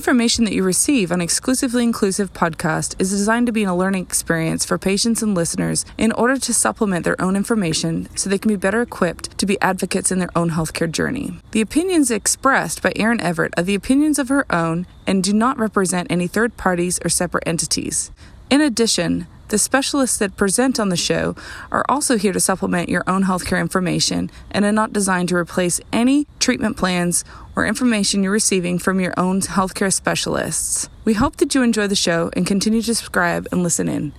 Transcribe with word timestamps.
information 0.00 0.46
that 0.46 0.54
you 0.54 0.62
receive 0.62 1.12
on 1.12 1.20
Exclusively 1.20 1.82
Inclusive 1.82 2.32
podcast 2.32 2.94
is 2.98 3.10
designed 3.10 3.44
to 3.44 3.52
be 3.52 3.64
a 3.64 3.74
learning 3.74 4.02
experience 4.02 4.64
for 4.64 4.78
patients 4.78 5.22
and 5.22 5.34
listeners 5.34 5.84
in 5.98 6.10
order 6.12 6.38
to 6.38 6.54
supplement 6.54 7.04
their 7.04 7.20
own 7.20 7.36
information 7.36 8.08
so 8.16 8.30
they 8.30 8.38
can 8.38 8.48
be 8.48 8.56
better 8.56 8.80
equipped 8.80 9.36
to 9.36 9.44
be 9.44 9.60
advocates 9.60 10.10
in 10.10 10.18
their 10.18 10.30
own 10.34 10.52
healthcare 10.52 10.90
journey. 10.90 11.34
The 11.50 11.60
opinions 11.60 12.10
expressed 12.10 12.80
by 12.80 12.94
Erin 12.96 13.20
Everett 13.20 13.52
are 13.58 13.62
the 13.62 13.74
opinions 13.74 14.18
of 14.18 14.30
her 14.30 14.46
own 14.50 14.86
and 15.06 15.22
do 15.22 15.34
not 15.34 15.58
represent 15.58 16.10
any 16.10 16.26
third 16.26 16.56
parties 16.56 16.98
or 17.04 17.10
separate 17.10 17.46
entities. 17.46 18.10
In 18.48 18.62
addition, 18.62 19.26
the 19.50 19.58
specialists 19.58 20.16
that 20.18 20.36
present 20.36 20.80
on 20.80 20.88
the 20.88 20.96
show 20.96 21.34
are 21.70 21.84
also 21.88 22.16
here 22.16 22.32
to 22.32 22.40
supplement 22.40 22.88
your 22.88 23.04
own 23.06 23.24
healthcare 23.24 23.60
information 23.60 24.30
and 24.50 24.64
are 24.64 24.72
not 24.72 24.92
designed 24.92 25.28
to 25.28 25.36
replace 25.36 25.80
any 25.92 26.26
treatment 26.38 26.76
plans 26.76 27.24
or 27.54 27.66
information 27.66 28.22
you're 28.22 28.32
receiving 28.32 28.78
from 28.78 29.00
your 29.00 29.12
own 29.16 29.40
healthcare 29.40 29.92
specialists. 29.92 30.88
We 31.04 31.14
hope 31.14 31.36
that 31.36 31.54
you 31.54 31.62
enjoy 31.62 31.88
the 31.88 31.96
show 31.96 32.30
and 32.34 32.46
continue 32.46 32.80
to 32.82 32.94
subscribe 32.94 33.46
and 33.52 33.62
listen 33.62 33.88
in. 33.88 34.12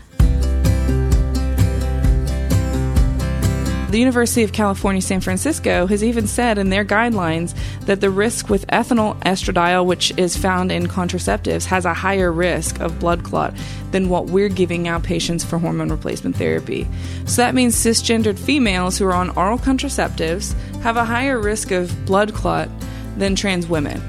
The 3.91 3.99
University 3.99 4.43
of 4.43 4.53
California, 4.53 5.01
San 5.01 5.19
Francisco 5.19 5.85
has 5.85 6.01
even 6.01 6.25
said 6.25 6.57
in 6.57 6.69
their 6.69 6.85
guidelines 6.85 7.53
that 7.87 7.99
the 7.99 8.09
risk 8.09 8.49
with 8.49 8.65
ethinyl 8.67 9.19
estradiol, 9.23 9.85
which 9.85 10.13
is 10.15 10.37
found 10.37 10.71
in 10.71 10.87
contraceptives, 10.87 11.65
has 11.65 11.83
a 11.83 11.93
higher 11.93 12.31
risk 12.31 12.79
of 12.79 12.99
blood 12.99 13.25
clot 13.25 13.53
than 13.91 14.07
what 14.07 14.27
we're 14.27 14.47
giving 14.47 14.87
our 14.87 15.01
patients 15.01 15.43
for 15.43 15.59
hormone 15.59 15.89
replacement 15.89 16.37
therapy. 16.37 16.87
So 17.25 17.41
that 17.41 17.53
means 17.53 17.75
cisgendered 17.75 18.39
females 18.39 18.97
who 18.97 19.05
are 19.07 19.13
on 19.13 19.29
oral 19.31 19.57
contraceptives 19.57 20.53
have 20.83 20.95
a 20.95 21.03
higher 21.03 21.37
risk 21.37 21.71
of 21.71 22.05
blood 22.05 22.33
clot 22.33 22.69
than 23.17 23.35
trans 23.35 23.67
women. 23.67 24.01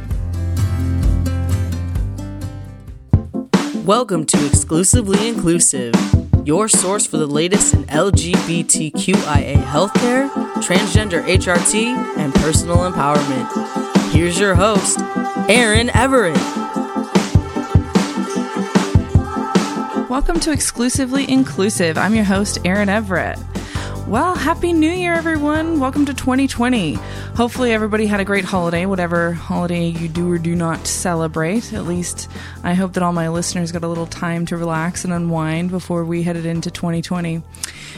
Welcome 3.85 4.27
to 4.27 4.47
Exclusively 4.47 5.27
Inclusive, 5.27 5.93
your 6.45 6.69
source 6.69 7.07
for 7.07 7.19
the 7.19 7.27
latest 7.27 7.75
in 7.75 7.85
LGBTQIA 7.85 9.63
healthcare, 9.63 10.29
transgender 10.57 11.23
HRT, 11.25 11.95
and 12.17 12.35
personal 12.35 12.79
empowerment. 12.79 14.13
Here's 14.13 14.39
your 14.39 14.55
host, 14.55 14.99
Erin 15.49 15.91
Everett. 15.95 16.37
Welcome 20.11 20.41
to 20.41 20.53
Exclusively 20.53 21.31
Inclusive. 21.31 21.97
I'm 21.97 22.15
your 22.15 22.25
host, 22.25 22.59
Erin 22.65 22.89
Everett. 22.89 23.39
Well, 24.13 24.35
Happy 24.35 24.75
New 24.75 24.91
Year, 24.91 25.15
everyone. 25.15 25.81
Welcome 25.81 26.05
to 26.05 26.13
2020. 26.13 26.99
Hopefully, 27.35 27.73
everybody 27.73 28.05
had 28.05 28.21
a 28.21 28.27
great 28.27 28.45
holiday, 28.45 28.85
whatever 28.85 29.33
holiday 29.33 29.87
you 29.87 30.07
do 30.07 30.31
or 30.31 30.37
do 30.37 30.55
not 30.55 30.87
celebrate. 30.87 31.73
At 31.73 31.87
least, 31.87 32.29
I 32.63 32.75
hope 32.75 32.93
that 32.93 33.03
all 33.03 33.15
my 33.15 33.31
listeners 33.31 33.73
got 33.73 33.85
a 33.85 33.89
little 33.89 34.05
time 34.05 34.45
to 34.45 34.59
relax 34.59 35.07
and 35.07 35.15
unwind 35.15 35.71
before 35.71 36.05
we 36.05 36.25
headed 36.25 36.45
into 36.45 36.71
2020. 36.71 37.41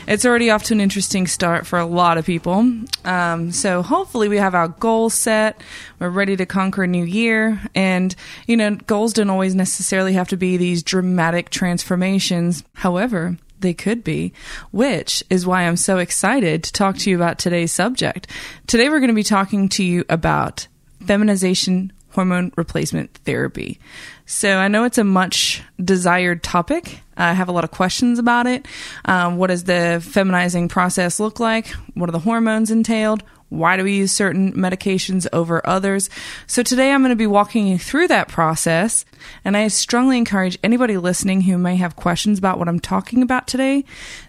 It's 0.07 0.25
already 0.25 0.51
off 0.51 0.63
to 0.65 0.75
an 0.75 0.81
interesting 0.81 1.27
start 1.27 1.67
for 1.67 1.81
a 1.81 1.85
lot 1.85 2.17
of 2.17 2.25
people. 2.25 2.65
Um, 3.05 3.51
so, 3.51 3.83
hopefully, 3.83 4.29
we 4.29 4.37
have 4.37 4.55
our 4.55 4.69
goals 4.69 5.15
set. 5.15 5.61
We're 5.99 6.11
ready 6.11 6.37
to 6.37 6.47
conquer 6.47 6.85
a 6.85 6.87
new 6.87 7.05
year. 7.05 7.61
And, 7.75 8.15
you 8.47 8.57
know, 8.57 8.77
goals 8.77 9.15
don't 9.15 9.31
always 9.31 9.57
necessarily 9.57 10.13
have 10.13 10.29
to 10.29 10.37
be 10.37 10.59
these 10.59 10.85
dramatic 10.85 11.51
transformations. 11.51 12.63
However, 12.75 13.37
they 13.61 13.75
could 13.75 14.05
be, 14.05 14.33
which 14.71 15.23
is 15.31 15.47
why 15.47 15.63
I'm 15.63 15.77
so 15.77 15.99
excited 15.99 16.65
to 16.65 16.73
talk 16.73 16.99
to 16.99 17.11
you 17.11 17.17
about 17.17 17.39
today's 17.39 17.73
subject. 17.73 18.29
Today, 18.67 18.89
we're 18.89 19.01
going 19.01 19.09
to 19.09 19.15
be 19.15 19.23
talking 19.23 19.69
to 19.71 19.85
you 19.85 20.05
about 20.09 20.67
feminization 21.07 21.93
hormone 22.15 22.53
replacement 22.57 23.13
therapy. 23.25 23.81
So 24.27 24.57
I 24.57 24.69
know 24.69 24.85
it's 24.85 24.99
a 24.99 25.05
much 25.05 25.63
desired 25.83 26.43
topic. 26.43 27.01
I 27.17 27.33
have 27.33 27.49
a 27.49 27.53
lot 27.53 27.65
of 27.65 27.71
questions 27.71 28.19
about 28.19 28.47
it. 28.47 28.67
Um, 29.05 29.37
what 29.37 29.49
does 29.49 29.65
the 29.65 30.01
feminizing 30.01 30.69
process 30.69 31.21
look 31.21 31.41
like? 31.41 31.69
What 31.95 32.09
are 32.09 32.13
the 32.13 32.21
hormones 32.21 32.71
entailed? 32.71 33.23
Why 33.59 33.77
do 33.77 33.83
we 33.85 33.97
use 33.97 34.13
certain 34.13 34.53
medications 34.53 35.27
over 35.33 35.67
others? 35.67 36.09
So 36.47 36.63
today 36.63 36.93
I'm 36.93 37.03
going 37.03 37.11
to 37.11 37.17
be 37.17 37.27
walking 37.27 37.67
you 37.67 37.79
through 37.79 38.09
that 38.09 38.29
process. 38.29 39.05
And 39.45 39.57
I 39.57 39.69
strongly 39.69 40.19
encourage 40.19 40.59
anybody 40.63 40.97
listening 40.97 41.43
who 41.43 41.59
may 41.59 41.77
have 41.77 41.97
questions 41.97 42.39
about 42.39 42.59
what 42.59 42.69
I'm 42.69 42.81
talking 42.81 43.23
about 43.23 43.47
today 43.47 43.85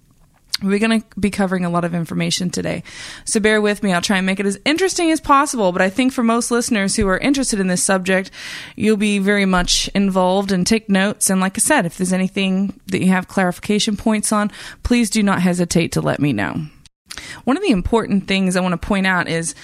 We're 0.62 0.78
going 0.78 1.00
to 1.00 1.20
be 1.20 1.30
covering 1.30 1.64
a 1.64 1.70
lot 1.70 1.84
of 1.84 1.94
information 1.94 2.50
today. 2.50 2.82
So 3.24 3.40
bear 3.40 3.60
with 3.60 3.82
me. 3.82 3.92
I'll 3.92 4.00
try 4.00 4.18
and 4.18 4.26
make 4.26 4.40
it 4.40 4.46
as 4.46 4.58
interesting 4.64 5.10
as 5.10 5.20
possible. 5.20 5.72
But 5.72 5.82
I 5.82 5.90
think 5.90 6.12
for 6.12 6.22
most 6.22 6.50
listeners 6.50 6.96
who 6.96 7.08
are 7.08 7.18
interested 7.18 7.60
in 7.60 7.66
this 7.66 7.82
subject, 7.82 8.30
you'll 8.76 8.96
be 8.96 9.18
very 9.18 9.46
much 9.46 9.88
involved 9.88 10.52
and 10.52 10.66
take 10.66 10.88
notes. 10.88 11.30
And 11.30 11.40
like 11.40 11.58
I 11.58 11.60
said, 11.60 11.86
if 11.86 11.96
there's 11.96 12.12
anything 12.12 12.80
that 12.86 13.02
you 13.02 13.08
have 13.08 13.28
clarification 13.28 13.96
points 13.96 14.32
on, 14.32 14.50
please 14.82 15.10
do 15.10 15.22
not 15.22 15.42
hesitate 15.42 15.92
to 15.92 16.00
let 16.00 16.20
me 16.20 16.32
know. 16.32 16.66
One 17.44 17.56
of 17.56 17.62
the 17.62 17.72
important 17.72 18.26
things 18.26 18.56
I 18.56 18.60
want 18.60 18.80
to 18.80 18.86
point 18.86 19.06
out 19.06 19.28
is 19.28 19.54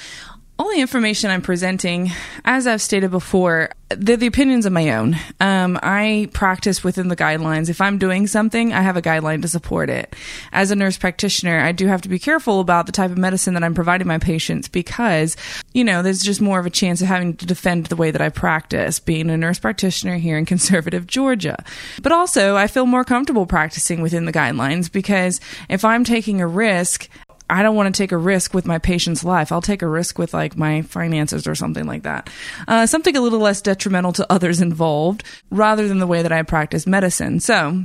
all 0.58 0.70
the 0.70 0.80
information 0.80 1.30
I'm 1.30 1.42
presenting, 1.42 2.10
as 2.44 2.66
I've 2.66 2.82
stated 2.82 3.12
before, 3.12 3.70
they're 3.90 4.16
the 4.16 4.26
opinions 4.26 4.66
of 4.66 4.72
my 4.72 4.90
own. 4.90 5.16
Um, 5.38 5.78
I 5.82 6.28
practice 6.32 6.82
within 6.82 7.08
the 7.08 7.16
guidelines. 7.16 7.68
If 7.68 7.80
I'm 7.80 7.96
doing 7.96 8.26
something, 8.26 8.72
I 8.72 8.82
have 8.82 8.96
a 8.96 9.02
guideline 9.02 9.40
to 9.42 9.48
support 9.48 9.88
it. 9.88 10.16
As 10.52 10.70
a 10.70 10.76
nurse 10.76 10.98
practitioner, 10.98 11.60
I 11.60 11.70
do 11.70 11.86
have 11.86 12.02
to 12.02 12.08
be 12.08 12.18
careful 12.18 12.58
about 12.58 12.86
the 12.86 12.92
type 12.92 13.12
of 13.12 13.18
medicine 13.18 13.54
that 13.54 13.62
I'm 13.62 13.74
providing 13.74 14.08
my 14.08 14.18
patients 14.18 14.68
because, 14.68 15.36
you 15.72 15.84
know, 15.84 16.02
there's 16.02 16.22
just 16.22 16.40
more 16.40 16.58
of 16.58 16.66
a 16.66 16.70
chance 16.70 17.00
of 17.00 17.06
having 17.06 17.36
to 17.36 17.46
defend 17.46 17.86
the 17.86 17.96
way 17.96 18.10
that 18.10 18.20
I 18.20 18.28
practice, 18.28 18.98
being 18.98 19.30
a 19.30 19.36
nurse 19.36 19.60
practitioner 19.60 20.16
here 20.16 20.36
in 20.36 20.44
conservative 20.44 21.06
Georgia. 21.06 21.64
But 22.02 22.12
also, 22.12 22.56
I 22.56 22.66
feel 22.66 22.84
more 22.84 23.04
comfortable 23.04 23.46
practicing 23.46 24.02
within 24.02 24.24
the 24.24 24.32
guidelines 24.32 24.90
because 24.90 25.40
if 25.68 25.84
I'm 25.84 26.02
taking 26.02 26.40
a 26.40 26.48
risk, 26.48 27.08
I 27.50 27.62
don't 27.62 27.76
want 27.76 27.94
to 27.94 28.02
take 28.02 28.12
a 28.12 28.16
risk 28.16 28.54
with 28.54 28.66
my 28.66 28.78
patient's 28.78 29.24
life. 29.24 29.52
I'll 29.52 29.62
take 29.62 29.82
a 29.82 29.88
risk 29.88 30.18
with 30.18 30.34
like 30.34 30.56
my 30.56 30.82
finances 30.82 31.46
or 31.46 31.54
something 31.54 31.86
like 31.86 32.02
that. 32.02 32.28
Uh, 32.66 32.86
something 32.86 33.16
a 33.16 33.20
little 33.20 33.38
less 33.40 33.62
detrimental 33.62 34.12
to 34.12 34.32
others 34.32 34.60
involved 34.60 35.24
rather 35.50 35.88
than 35.88 35.98
the 35.98 36.06
way 36.06 36.22
that 36.22 36.32
I 36.32 36.42
practice 36.42 36.86
medicine. 36.86 37.40
So 37.40 37.84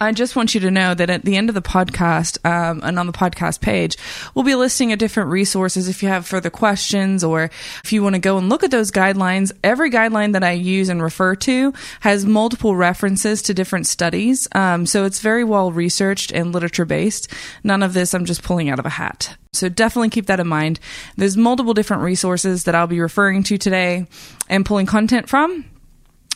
I 0.00 0.12
just 0.12 0.36
want 0.36 0.54
you 0.54 0.60
to 0.60 0.70
know 0.70 0.92
that 0.92 1.08
at 1.08 1.24
the 1.24 1.36
end 1.36 1.48
of 1.48 1.54
the 1.54 1.62
podcast 1.62 2.44
um, 2.44 2.80
and 2.82 2.98
on 2.98 3.06
the 3.06 3.12
podcast 3.12 3.62
page, 3.62 3.96
we'll 4.34 4.44
be 4.44 4.54
listing 4.54 4.92
a 4.92 4.96
different 4.96 5.30
resources 5.30 5.88
if 5.88 6.02
you 6.02 6.08
have 6.08 6.26
further 6.26 6.50
questions 6.50 7.24
or 7.24 7.44
if 7.82 7.92
you 7.92 8.02
want 8.02 8.14
to 8.14 8.20
go 8.20 8.36
and 8.36 8.50
look 8.50 8.62
at 8.62 8.70
those 8.70 8.90
guidelines. 8.90 9.52
Every 9.64 9.90
guideline 9.90 10.34
that 10.34 10.44
I 10.44 10.52
use 10.52 10.90
and 10.90 11.02
refer 11.02 11.34
to 11.36 11.72
has 12.00 12.26
multiple 12.26 12.76
references 12.76 13.40
to 13.42 13.54
different 13.54 13.86
studies. 13.86 14.46
Um, 14.52 14.84
so 14.84 15.04
it's 15.04 15.20
very 15.20 15.44
well 15.44 15.72
researched 15.72 16.30
and 16.30 16.52
literature 16.52 16.84
based. 16.84 17.32
None 17.64 17.82
of 17.82 17.94
this 17.94 18.12
I'm 18.12 18.26
just 18.26 18.42
pulling 18.42 18.68
out 18.68 18.78
of 18.78 18.86
a 18.86 18.90
hat. 18.90 19.36
So 19.54 19.70
definitely 19.70 20.10
keep 20.10 20.26
that 20.26 20.40
in 20.40 20.46
mind. 20.46 20.78
There's 21.16 21.38
multiple 21.38 21.72
different 21.72 22.02
resources 22.02 22.64
that 22.64 22.74
I'll 22.74 22.86
be 22.86 23.00
referring 23.00 23.42
to 23.44 23.56
today 23.56 24.06
and 24.50 24.66
pulling 24.66 24.84
content 24.84 25.30
from. 25.30 25.64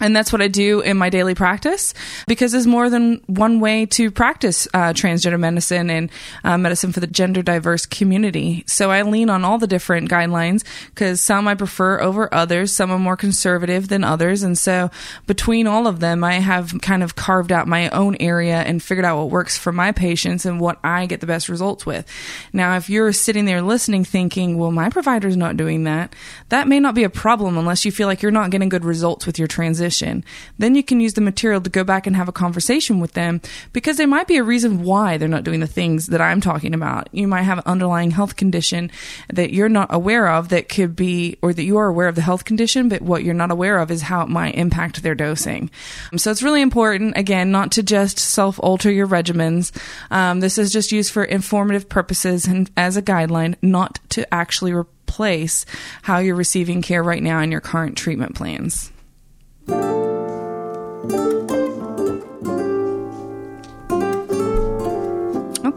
And 0.00 0.16
that's 0.16 0.32
what 0.32 0.40
I 0.40 0.48
do 0.48 0.80
in 0.80 0.96
my 0.96 1.10
daily 1.10 1.34
practice 1.34 1.92
because 2.26 2.52
there's 2.52 2.66
more 2.66 2.88
than 2.88 3.20
one 3.26 3.60
way 3.60 3.84
to 3.86 4.10
practice 4.10 4.66
uh, 4.72 4.94
transgender 4.94 5.38
medicine 5.38 5.90
and 5.90 6.10
uh, 6.42 6.56
medicine 6.56 6.92
for 6.92 7.00
the 7.00 7.06
gender 7.06 7.42
diverse 7.42 7.84
community. 7.84 8.64
So 8.66 8.90
I 8.90 9.02
lean 9.02 9.28
on 9.28 9.44
all 9.44 9.58
the 9.58 9.66
different 9.66 10.10
guidelines 10.10 10.64
because 10.86 11.20
some 11.20 11.46
I 11.46 11.54
prefer 11.54 12.00
over 12.00 12.32
others. 12.32 12.72
Some 12.72 12.90
are 12.90 12.98
more 12.98 13.16
conservative 13.16 13.88
than 13.88 14.02
others. 14.02 14.42
And 14.42 14.56
so 14.56 14.90
between 15.26 15.66
all 15.66 15.86
of 15.86 16.00
them, 16.00 16.24
I 16.24 16.34
have 16.34 16.80
kind 16.80 17.02
of 17.02 17.14
carved 17.14 17.52
out 17.52 17.68
my 17.68 17.90
own 17.90 18.16
area 18.20 18.62
and 18.62 18.82
figured 18.82 19.04
out 19.04 19.18
what 19.18 19.30
works 19.30 19.58
for 19.58 19.70
my 19.70 19.92
patients 19.92 20.46
and 20.46 20.58
what 20.60 20.78
I 20.82 21.04
get 21.04 21.20
the 21.20 21.26
best 21.26 21.50
results 21.50 21.84
with. 21.84 22.06
Now, 22.54 22.76
if 22.76 22.88
you're 22.88 23.12
sitting 23.12 23.44
there 23.44 23.60
listening 23.60 24.04
thinking, 24.04 24.56
well, 24.56 24.72
my 24.72 24.88
provider's 24.88 25.36
not 25.36 25.58
doing 25.58 25.84
that, 25.84 26.14
that 26.48 26.68
may 26.68 26.80
not 26.80 26.94
be 26.94 27.04
a 27.04 27.10
problem 27.10 27.58
unless 27.58 27.84
you 27.84 27.92
feel 27.92 28.06
like 28.06 28.22
you're 28.22 28.32
not 28.32 28.50
getting 28.50 28.70
good 28.70 28.84
results 28.84 29.26
with 29.26 29.38
your 29.38 29.48
transition 29.48 29.89
position. 29.90 30.24
Then 30.58 30.76
you 30.76 30.84
can 30.84 31.00
use 31.00 31.14
the 31.14 31.20
material 31.20 31.60
to 31.60 31.68
go 31.70 31.82
back 31.82 32.06
and 32.06 32.14
have 32.14 32.28
a 32.28 32.32
conversation 32.32 33.00
with 33.00 33.12
them 33.14 33.40
because 33.72 33.96
there 33.96 34.06
might 34.06 34.28
be 34.28 34.36
a 34.36 34.44
reason 34.44 34.84
why 34.84 35.16
they're 35.16 35.28
not 35.28 35.42
doing 35.42 35.58
the 35.58 35.66
things 35.66 36.06
that 36.06 36.20
I'm 36.20 36.40
talking 36.40 36.74
about. 36.74 37.08
You 37.12 37.26
might 37.26 37.42
have 37.42 37.58
an 37.58 37.64
underlying 37.66 38.12
health 38.12 38.36
condition 38.36 38.90
that 39.32 39.52
you're 39.52 39.68
not 39.68 39.92
aware 39.92 40.28
of 40.28 40.50
that 40.50 40.68
could 40.68 40.94
be, 40.94 41.38
or 41.42 41.52
that 41.52 41.64
you 41.64 41.76
are 41.76 41.88
aware 41.88 42.06
of 42.06 42.14
the 42.14 42.22
health 42.22 42.44
condition, 42.44 42.88
but 42.88 43.02
what 43.02 43.24
you're 43.24 43.34
not 43.34 43.50
aware 43.50 43.78
of 43.78 43.90
is 43.90 44.02
how 44.02 44.22
it 44.22 44.28
might 44.28 44.54
impact 44.54 45.02
their 45.02 45.16
dosing. 45.16 45.70
So 46.16 46.30
it's 46.30 46.42
really 46.42 46.62
important, 46.62 47.16
again, 47.16 47.50
not 47.50 47.72
to 47.72 47.82
just 47.82 48.18
self 48.18 48.60
alter 48.60 48.90
your 48.92 49.08
regimens. 49.08 49.72
Um, 50.10 50.38
this 50.38 50.56
is 50.56 50.72
just 50.72 50.92
used 50.92 51.12
for 51.12 51.24
informative 51.24 51.88
purposes 51.88 52.46
and 52.46 52.70
as 52.76 52.96
a 52.96 53.02
guideline, 53.02 53.56
not 53.60 53.98
to 54.10 54.32
actually 54.32 54.72
replace 54.72 55.66
how 56.02 56.18
you're 56.18 56.36
receiving 56.36 56.80
care 56.80 57.02
right 57.02 57.22
now 57.22 57.40
in 57.40 57.50
your 57.50 57.60
current 57.60 57.96
treatment 57.96 58.36
plans. 58.36 58.92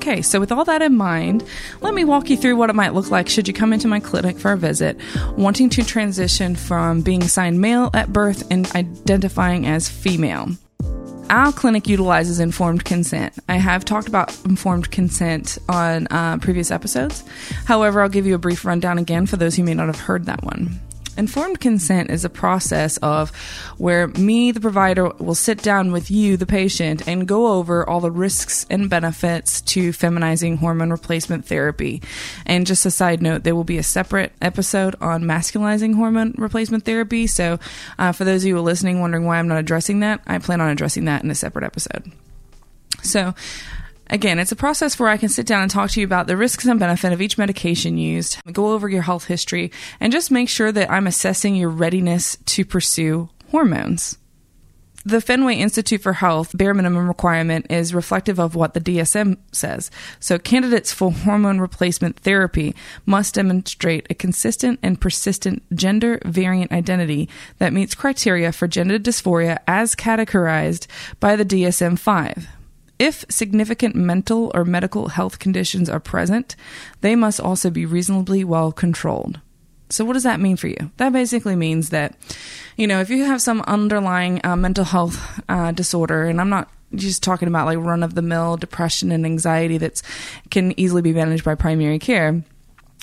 Okay, 0.06 0.22
so 0.22 0.40
with 0.40 0.52
all 0.52 0.66
that 0.66 0.82
in 0.82 0.98
mind, 0.98 1.44
let 1.82 1.94
me 1.94 2.04
walk 2.04 2.30
you 2.30 2.38
through 2.38 2.56
what 2.56 2.70
it 2.70 2.76
might 2.76 2.94
look 2.94 3.10
like 3.10 3.30
should 3.30 3.48
you 3.48 3.54
come 3.54 3.72
into 3.72 3.88
my 3.88 4.00
clinic 4.00 4.38
for 4.38 4.52
a 4.52 4.58
visit, 4.58 4.98
wanting 5.38 5.70
to 5.70 5.84
transition 5.84 6.56
from 6.56 7.02
being 7.02 7.24
assigned 7.24 7.62
male 7.62 7.90
at 7.94 8.12
birth 8.12 8.50
and 8.52 8.70
identifying 8.76 9.66
as 9.66 9.90
female. 9.90 10.50
Our 11.30 11.52
clinic 11.52 11.88
utilizes 11.88 12.40
informed 12.40 12.86
consent. 12.86 13.34
I 13.48 13.56
have 13.56 13.86
talked 13.86 14.08
about 14.08 14.38
informed 14.46 14.92
consent 14.92 15.58
on 15.70 16.08
uh, 16.12 16.38
previous 16.38 16.70
episodes. 16.70 17.24
However, 17.66 18.02
I'll 18.02 18.10
give 18.10 18.28
you 18.28 18.36
a 18.36 18.40
brief 18.40 18.66
rundown 18.66 18.98
again 18.98 19.26
for 19.26 19.38
those 19.38 19.56
who 19.56 19.64
may 19.64 19.74
not 19.74 19.88
have 19.88 20.00
heard 20.00 20.26
that 20.26 20.44
one. 20.44 20.80
Informed 21.18 21.60
consent 21.60 22.10
is 22.10 22.26
a 22.26 22.30
process 22.30 22.98
of 22.98 23.30
where 23.78 24.08
me, 24.08 24.52
the 24.52 24.60
provider, 24.60 25.10
will 25.20 25.36
sit 25.36 25.62
down 25.62 25.92
with 25.92 26.10
you, 26.10 26.38
the 26.38 26.46
patient, 26.46 27.08
and 27.08 27.28
go 27.28 27.54
over 27.54 27.88
all 27.88 28.00
the 28.00 28.12
risks 28.12 28.66
and 28.70 28.90
benefits 28.90 29.62
to 29.62 29.92
feminizing 29.92 30.58
hormone 30.58 30.90
replacement 30.90 31.46
therapy. 31.46 32.02
And 32.46 32.66
just 32.66 32.86
a 32.86 32.92
side 32.92 33.22
note, 33.22 33.44
there 33.44 33.56
will 33.56 33.64
be 33.64 33.78
a 33.78 33.84
separate 33.84 34.34
episode 34.42 34.96
on 35.02 35.24
masculizing 35.24 35.96
hormone 35.96 36.34
replacement 36.38 36.86
therapy. 36.86 37.28
So, 37.28 37.60
uh, 38.00 38.12
for 38.12 38.24
those 38.24 38.44
of 38.44 38.48
you 38.48 38.60
listening, 38.62 39.00
wondering 39.00 39.26
why 39.26 39.38
I'm 39.38 39.48
not 39.48 39.60
addressing 39.60 40.00
that, 40.00 40.22
I 40.26 40.40
plan 40.40 40.62
on 40.62 40.70
addressing 40.70 41.06
that 41.06 41.24
in 41.24 41.30
a 41.30 41.36
separate 41.36 41.66
episode. 41.66 42.12
So, 43.04 43.36
Again, 44.14 44.38
it's 44.38 44.52
a 44.52 44.56
process 44.56 45.00
where 45.00 45.10
I 45.10 45.18
can 45.18 45.28
sit 45.28 45.48
down 45.48 45.64
and 45.64 45.72
talk 45.72 45.90
to 45.90 46.00
you 46.00 46.06
about 46.06 46.28
the 46.28 46.38
risks 46.38 46.66
and 46.66 46.80
benefit 46.80 47.12
of 47.12 47.20
each 47.20 47.40
medication 47.40 47.98
used, 47.98 48.38
go 48.54 48.74
over 48.74 48.88
your 48.88 49.02
health 49.02 49.26
history, 49.26 49.72
and 50.00 50.14
just 50.14 50.30
make 50.30 50.50
sure 50.50 50.72
that 50.72 50.92
I'm 50.92 51.08
assessing 51.08 51.56
your 51.56 51.70
readiness 51.70 52.38
to 52.46 52.64
pursue 52.64 53.30
hormones. 53.50 54.20
The 55.04 55.20
Fenway 55.20 55.56
Institute 55.56 56.02
for 56.02 56.14
Health 56.14 56.56
bare 56.56 56.76
minimum 56.76 57.08
requirement 57.08 57.66
is 57.72 57.96
reflective 57.96 58.40
of 58.40 58.54
what 58.54 58.76
the 58.76 58.80
DSM 58.80 59.36
says. 59.52 59.90
So, 60.20 60.38
candidates 60.38 60.94
for 60.94 61.12
hormone 61.12 61.60
replacement 61.60 62.20
therapy 62.20 62.76
must 63.08 63.34
demonstrate 63.34 64.06
a 64.12 64.14
consistent 64.14 64.80
and 64.84 65.02
persistent 65.02 65.64
gender 65.76 66.20
variant 66.24 66.72
identity 66.72 67.30
that 67.58 67.74
meets 67.74 67.96
criteria 67.96 68.52
for 68.52 68.68
gender 68.68 69.00
dysphoria 69.00 69.58
as 69.68 69.96
categorized 69.96 70.86
by 71.20 71.36
the 71.36 71.44
DSM 71.44 71.98
5. 71.98 72.48
If 73.04 73.26
significant 73.28 73.96
mental 73.96 74.50
or 74.56 74.64
medical 74.64 75.10
health 75.10 75.38
conditions 75.38 75.90
are 75.90 76.00
present, 76.00 76.56
they 77.02 77.18
must 77.18 77.42
also 77.42 77.70
be 77.70 77.86
reasonably 77.86 78.46
well 78.46 78.72
controlled. 78.72 79.42
So, 79.90 80.06
what 80.06 80.14
does 80.14 80.24
that 80.24 80.40
mean 80.40 80.56
for 80.56 80.70
you? 80.70 80.90
That 80.96 81.12
basically 81.12 81.58
means 81.58 81.90
that, 81.90 82.16
you 82.78 82.88
know, 82.88 83.02
if 83.02 83.10
you 83.10 83.26
have 83.26 83.42
some 83.42 83.60
underlying 83.68 84.40
uh, 84.46 84.56
mental 84.56 84.86
health 84.86 85.20
uh, 85.50 85.74
disorder, 85.74 86.24
and 86.30 86.40
I'm 86.40 86.48
not 86.48 86.70
just 86.96 87.22
talking 87.22 87.50
about 87.50 87.66
like 87.66 87.78
run 87.78 88.04
of 88.04 88.16
the 88.16 88.22
mill 88.22 88.56
depression 88.56 89.12
and 89.12 89.26
anxiety 89.26 89.78
that 89.80 90.02
can 90.50 90.74
easily 90.80 91.02
be 91.02 91.12
managed 91.12 91.44
by 91.44 91.56
primary 91.56 92.00
care, 92.00 92.42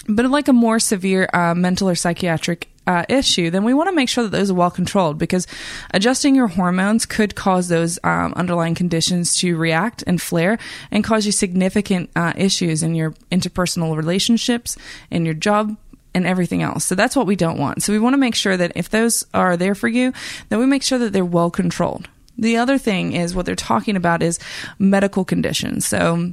but 0.09 0.27
like 0.27 0.49
a 0.49 0.53
more 0.53 0.79
severe 0.79 1.29
uh, 1.33 1.55
mental 1.55 1.89
or 1.89 1.95
psychiatric 1.95 2.69
uh, 2.87 3.05
issue, 3.09 3.51
then 3.51 3.65
we 3.65 3.75
want 3.75 3.89
to 3.89 3.95
make 3.95 4.09
sure 4.09 4.25
that 4.25 4.31
those 4.31 4.51
are 4.51 4.55
well 4.55 4.71
controlled 4.71 5.19
because 5.19 5.47
adjusting 5.93 6.35
your 6.35 6.49
hormones 6.49 7.07
could 7.07 7.35
cause 7.35 7.69
those 7.69 7.99
um, 8.03 8.33
underlying 8.35 8.75
conditions 8.75 9.37
to 9.37 9.57
react 9.57 10.03
and 10.07 10.21
flare 10.21 10.59
and 10.91 11.05
cause 11.05 11.27
you 11.27 11.33
significant 11.33 12.11
uh, 12.17 12.33
issues 12.37 12.83
in 12.83 12.95
your 12.95 13.13
interpersonal 13.31 13.97
relationships, 13.97 14.77
in 15.11 15.25
your 15.25 15.35
job, 15.35 15.77
and 16.15 16.27
everything 16.27 16.63
else. 16.63 16.85
So 16.85 16.95
that's 16.95 17.15
what 17.15 17.27
we 17.27 17.37
don't 17.37 17.59
want. 17.59 17.83
So 17.83 17.93
we 17.93 18.01
want 18.01 18.15
to 18.15 18.19
make 18.19 18.35
sure 18.35 18.57
that 18.57 18.73
if 18.75 18.91
those 18.91 19.25
are 19.33 19.57
there 19.57 19.75
for 19.75 19.87
you, 19.87 20.13
that 20.49 20.59
we 20.59 20.67
make 20.67 20.83
sure 20.83 20.99
that 20.99 21.13
they're 21.13 21.25
well 21.25 21.51
controlled. 21.51 22.09
The 22.37 22.57
other 22.57 22.79
thing 22.79 23.13
is 23.13 23.35
what 23.35 23.47
they're 23.47 23.55
talking 23.55 23.97
about 23.97 24.23
is 24.23 24.39
medical 24.79 25.25
conditions. 25.25 25.87
So 25.87 26.33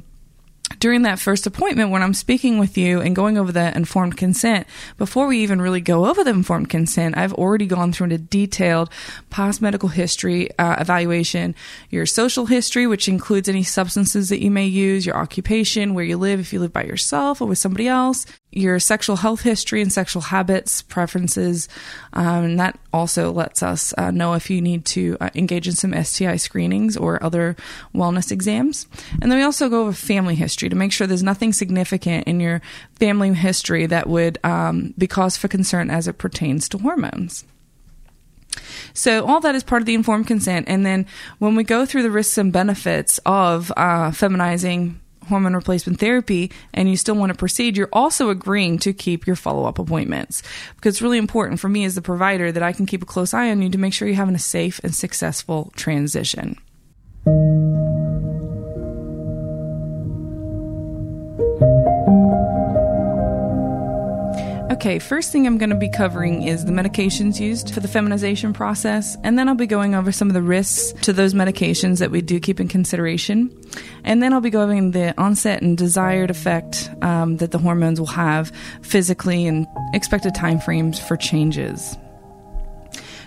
during 0.78 1.02
that 1.02 1.18
first 1.18 1.46
appointment 1.46 1.90
when 1.90 2.02
I'm 2.02 2.14
speaking 2.14 2.58
with 2.58 2.76
you 2.78 3.00
and 3.00 3.16
going 3.16 3.38
over 3.38 3.52
the 3.52 3.74
informed 3.76 4.16
consent, 4.16 4.66
before 4.96 5.26
we 5.26 5.38
even 5.40 5.60
really 5.60 5.80
go 5.80 6.06
over 6.06 6.22
the 6.22 6.30
informed 6.30 6.70
consent, 6.70 7.16
I've 7.16 7.32
already 7.34 7.66
gone 7.66 7.92
through 7.92 8.12
a 8.12 8.18
detailed 8.18 8.90
past 9.30 9.60
medical 9.62 9.88
history 9.88 10.50
uh, 10.58 10.76
evaluation, 10.78 11.54
your 11.90 12.06
social 12.06 12.46
history, 12.46 12.86
which 12.86 13.08
includes 13.08 13.48
any 13.48 13.62
substances 13.62 14.28
that 14.28 14.42
you 14.42 14.50
may 14.50 14.66
use, 14.66 15.04
your 15.06 15.16
occupation, 15.16 15.94
where 15.94 16.04
you 16.04 16.16
live, 16.16 16.40
if 16.40 16.52
you 16.52 16.60
live 16.60 16.72
by 16.72 16.84
yourself 16.84 17.40
or 17.40 17.48
with 17.48 17.58
somebody 17.58 17.88
else, 17.88 18.26
your 18.50 18.78
sexual 18.78 19.16
health 19.16 19.42
history 19.42 19.82
and 19.82 19.92
sexual 19.92 20.22
habits, 20.22 20.82
preferences. 20.82 21.68
Um, 22.12 22.44
and 22.44 22.60
that 22.60 22.78
also 22.92 23.30
lets 23.30 23.62
us 23.62 23.92
uh, 23.98 24.10
know 24.10 24.34
if 24.34 24.48
you 24.48 24.60
need 24.60 24.84
to 24.86 25.16
uh, 25.20 25.30
engage 25.34 25.68
in 25.68 25.74
some 25.74 25.92
STI 26.02 26.36
screenings 26.36 26.96
or 26.96 27.22
other 27.22 27.56
wellness 27.94 28.32
exams. 28.32 28.86
And 29.20 29.30
then 29.30 29.38
we 29.38 29.44
also 29.44 29.68
go 29.68 29.82
over 29.82 29.92
family 29.92 30.34
history 30.34 30.68
to 30.68 30.76
make 30.76 30.92
sure 30.92 31.06
there's 31.06 31.22
nothing 31.22 31.52
significant 31.52 32.26
in 32.26 32.40
your 32.40 32.62
family 32.98 33.32
history 33.34 33.86
that 33.86 34.08
would 34.08 34.38
um, 34.44 34.94
be 34.96 35.06
cause 35.06 35.36
for 35.36 35.48
concern 35.48 35.90
as 35.90 36.08
it 36.08 36.18
pertains 36.18 36.68
to 36.70 36.78
hormones. 36.78 37.44
So 38.94 39.26
all 39.26 39.40
that 39.40 39.54
is 39.54 39.62
part 39.62 39.82
of 39.82 39.86
the 39.86 39.94
informed 39.94 40.26
consent. 40.26 40.68
And 40.68 40.84
then 40.84 41.06
when 41.38 41.54
we 41.54 41.64
go 41.64 41.84
through 41.86 42.02
the 42.02 42.10
risks 42.10 42.38
and 42.38 42.52
benefits 42.52 43.18
of 43.26 43.70
uh, 43.76 44.10
feminizing 44.10 45.00
hormone 45.28 45.54
replacement 45.54 46.00
therapy 46.00 46.50
and 46.74 46.88
you 46.88 46.96
still 46.96 47.14
want 47.14 47.30
to 47.30 47.38
proceed, 47.38 47.76
you're 47.76 47.88
also 47.92 48.30
agreeing 48.30 48.78
to 48.80 48.92
keep 48.92 49.26
your 49.26 49.36
follow 49.36 49.64
up 49.64 49.78
appointments. 49.78 50.42
Because 50.76 50.96
it's 50.96 51.02
really 51.02 51.18
important 51.18 51.60
for 51.60 51.68
me 51.68 51.84
as 51.84 51.94
the 51.94 52.02
provider 52.02 52.50
that 52.50 52.62
I 52.62 52.72
can 52.72 52.86
keep 52.86 53.02
a 53.02 53.06
close 53.06 53.32
eye 53.32 53.50
on 53.50 53.62
you 53.62 53.70
to 53.70 53.78
make 53.78 53.92
sure 53.92 54.08
you're 54.08 54.16
having 54.16 54.34
a 54.34 54.40
safe 54.40 54.80
and 54.82 54.94
successful 54.94 55.72
transition. 55.76 56.58
Okay, 64.78 65.00
first 65.00 65.32
thing 65.32 65.44
I'm 65.44 65.58
going 65.58 65.70
to 65.70 65.76
be 65.76 65.88
covering 65.88 66.44
is 66.44 66.64
the 66.64 66.70
medications 66.70 67.40
used 67.40 67.74
for 67.74 67.80
the 67.80 67.88
feminization 67.88 68.52
process, 68.52 69.16
and 69.24 69.36
then 69.36 69.48
I'll 69.48 69.56
be 69.56 69.66
going 69.66 69.96
over 69.96 70.12
some 70.12 70.28
of 70.28 70.34
the 70.34 70.40
risks 70.40 70.92
to 71.02 71.12
those 71.12 71.34
medications 71.34 71.98
that 71.98 72.12
we 72.12 72.22
do 72.22 72.38
keep 72.38 72.60
in 72.60 72.68
consideration. 72.68 73.50
And 74.04 74.22
then 74.22 74.32
I'll 74.32 74.40
be 74.40 74.50
going 74.50 74.92
the 74.92 75.20
onset 75.20 75.62
and 75.62 75.76
desired 75.76 76.30
effect 76.30 76.90
um, 77.02 77.38
that 77.38 77.50
the 77.50 77.58
hormones 77.58 77.98
will 77.98 78.06
have 78.06 78.52
physically 78.82 79.48
and 79.48 79.66
expected 79.94 80.32
timeframes 80.34 81.00
for 81.00 81.16
changes. 81.16 81.96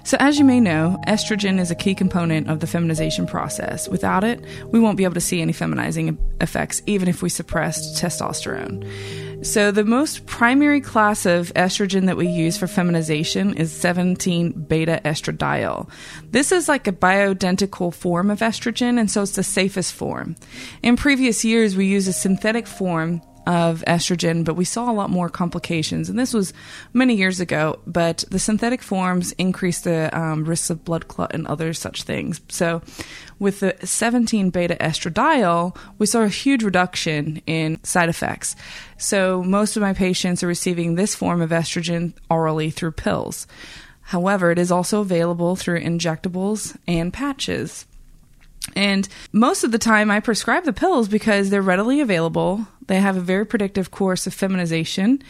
So, 0.06 0.16
as 0.22 0.40
you 0.40 0.46
may 0.46 0.62
know, 0.62 0.98
estrogen 1.06 1.60
is 1.60 1.70
a 1.70 1.76
key 1.76 1.96
component 1.96 2.50
of 2.50 2.62
the 2.62 2.66
feminization 2.66 3.28
process. 3.28 3.90
Without 3.90 4.24
it, 4.24 4.44
we 4.72 4.80
won't 4.80 4.98
be 4.98 5.04
able 5.04 5.16
to 5.16 5.22
see 5.22 5.42
any 5.42 5.54
feminizing 5.54 6.18
effects, 6.40 6.82
even 6.86 7.10
if 7.10 7.22
we 7.22 7.28
suppressed 7.28 8.02
testosterone. 8.02 8.88
So, 9.44 9.72
the 9.72 9.84
most 9.84 10.28
primary 10.28 10.82
class 10.82 11.26
of 11.26 11.52
estrogen 11.56 12.06
that 12.06 12.16
we 12.16 12.28
use 12.28 12.60
for 12.60 12.68
feminization 12.68 13.56
is 13.56 13.72
17 13.72 14.52
beta 14.52 15.02
estradiol. 15.04 15.90
This 16.30 16.52
is 16.52 16.70
like 16.70 16.88
a 16.88 16.92
bioidentical 16.92 17.92
form 17.92 18.30
of 18.30 18.42
estrogen, 18.42 19.00
and 19.00 19.10
so 19.10 19.24
it's 19.24 19.32
the 19.32 19.44
safest 19.44 19.94
form. 19.94 20.36
In 20.84 20.96
previous 20.96 21.44
years, 21.44 21.76
we 21.76 21.88
used 21.88 22.08
a 22.08 22.14
synthetic 22.14 22.68
form 22.68 23.24
of 23.48 23.84
estrogen, 23.88 24.46
but 24.46 24.56
we 24.56 24.66
saw 24.66 24.90
a 24.90 24.94
lot 24.94 25.10
more 25.10 25.30
complications. 25.30 26.10
And 26.10 26.18
this 26.18 26.34
was 26.34 26.54
many 26.94 27.16
years 27.16 27.40
ago, 27.40 27.80
but 27.88 28.24
the 28.30 28.40
synthetic 28.40 28.82
forms 28.82 29.32
increase 29.34 29.82
the 29.82 30.16
um, 30.18 30.46
risks 30.46 30.70
of 30.70 30.86
blood 30.86 31.08
clot 31.08 31.34
and 31.34 31.48
other 31.48 31.74
such 31.74 32.04
things. 32.04 32.42
So, 32.50 32.82
with 33.40 33.62
the 33.62 33.76
17 33.84 34.52
beta 34.52 34.78
estradiol, 34.80 35.76
we 35.98 36.06
saw 36.06 36.22
a 36.22 36.30
huge 36.30 36.64
reduction 36.64 37.42
in 37.48 37.84
side 37.84 38.10
effects. 38.10 38.56
So, 38.98 39.44
most 39.44 39.76
of 39.76 39.82
my 39.82 39.94
patients 39.94 40.44
are 40.44 40.48
receiving 40.48 40.96
this 40.96 41.16
form 41.16 41.42
of 41.42 41.50
estrogen 41.50 42.14
orally 42.30 42.70
through 42.70 42.92
pills. 42.92 43.48
However, 44.02 44.52
it 44.52 44.60
is 44.60 44.72
also 44.72 45.02
available 45.02 45.56
through 45.56 45.82
injectables 45.82 46.78
and 46.88 47.14
patches. 47.14 47.86
And 48.76 49.08
most 49.32 49.64
of 49.64 49.72
the 49.72 49.80
time, 49.80 50.12
I 50.12 50.20
prescribe 50.20 50.66
the 50.66 50.74
pills 50.74 51.08
because 51.08 51.50
they're 51.50 51.62
readily 51.62 52.00
available. 52.00 52.68
They 52.88 53.00
have 53.00 53.18
a 53.18 53.22
very 53.22 53.46
predictive 53.46 53.92
course 53.92 54.28
of 54.28 54.34
feminization 54.34 55.22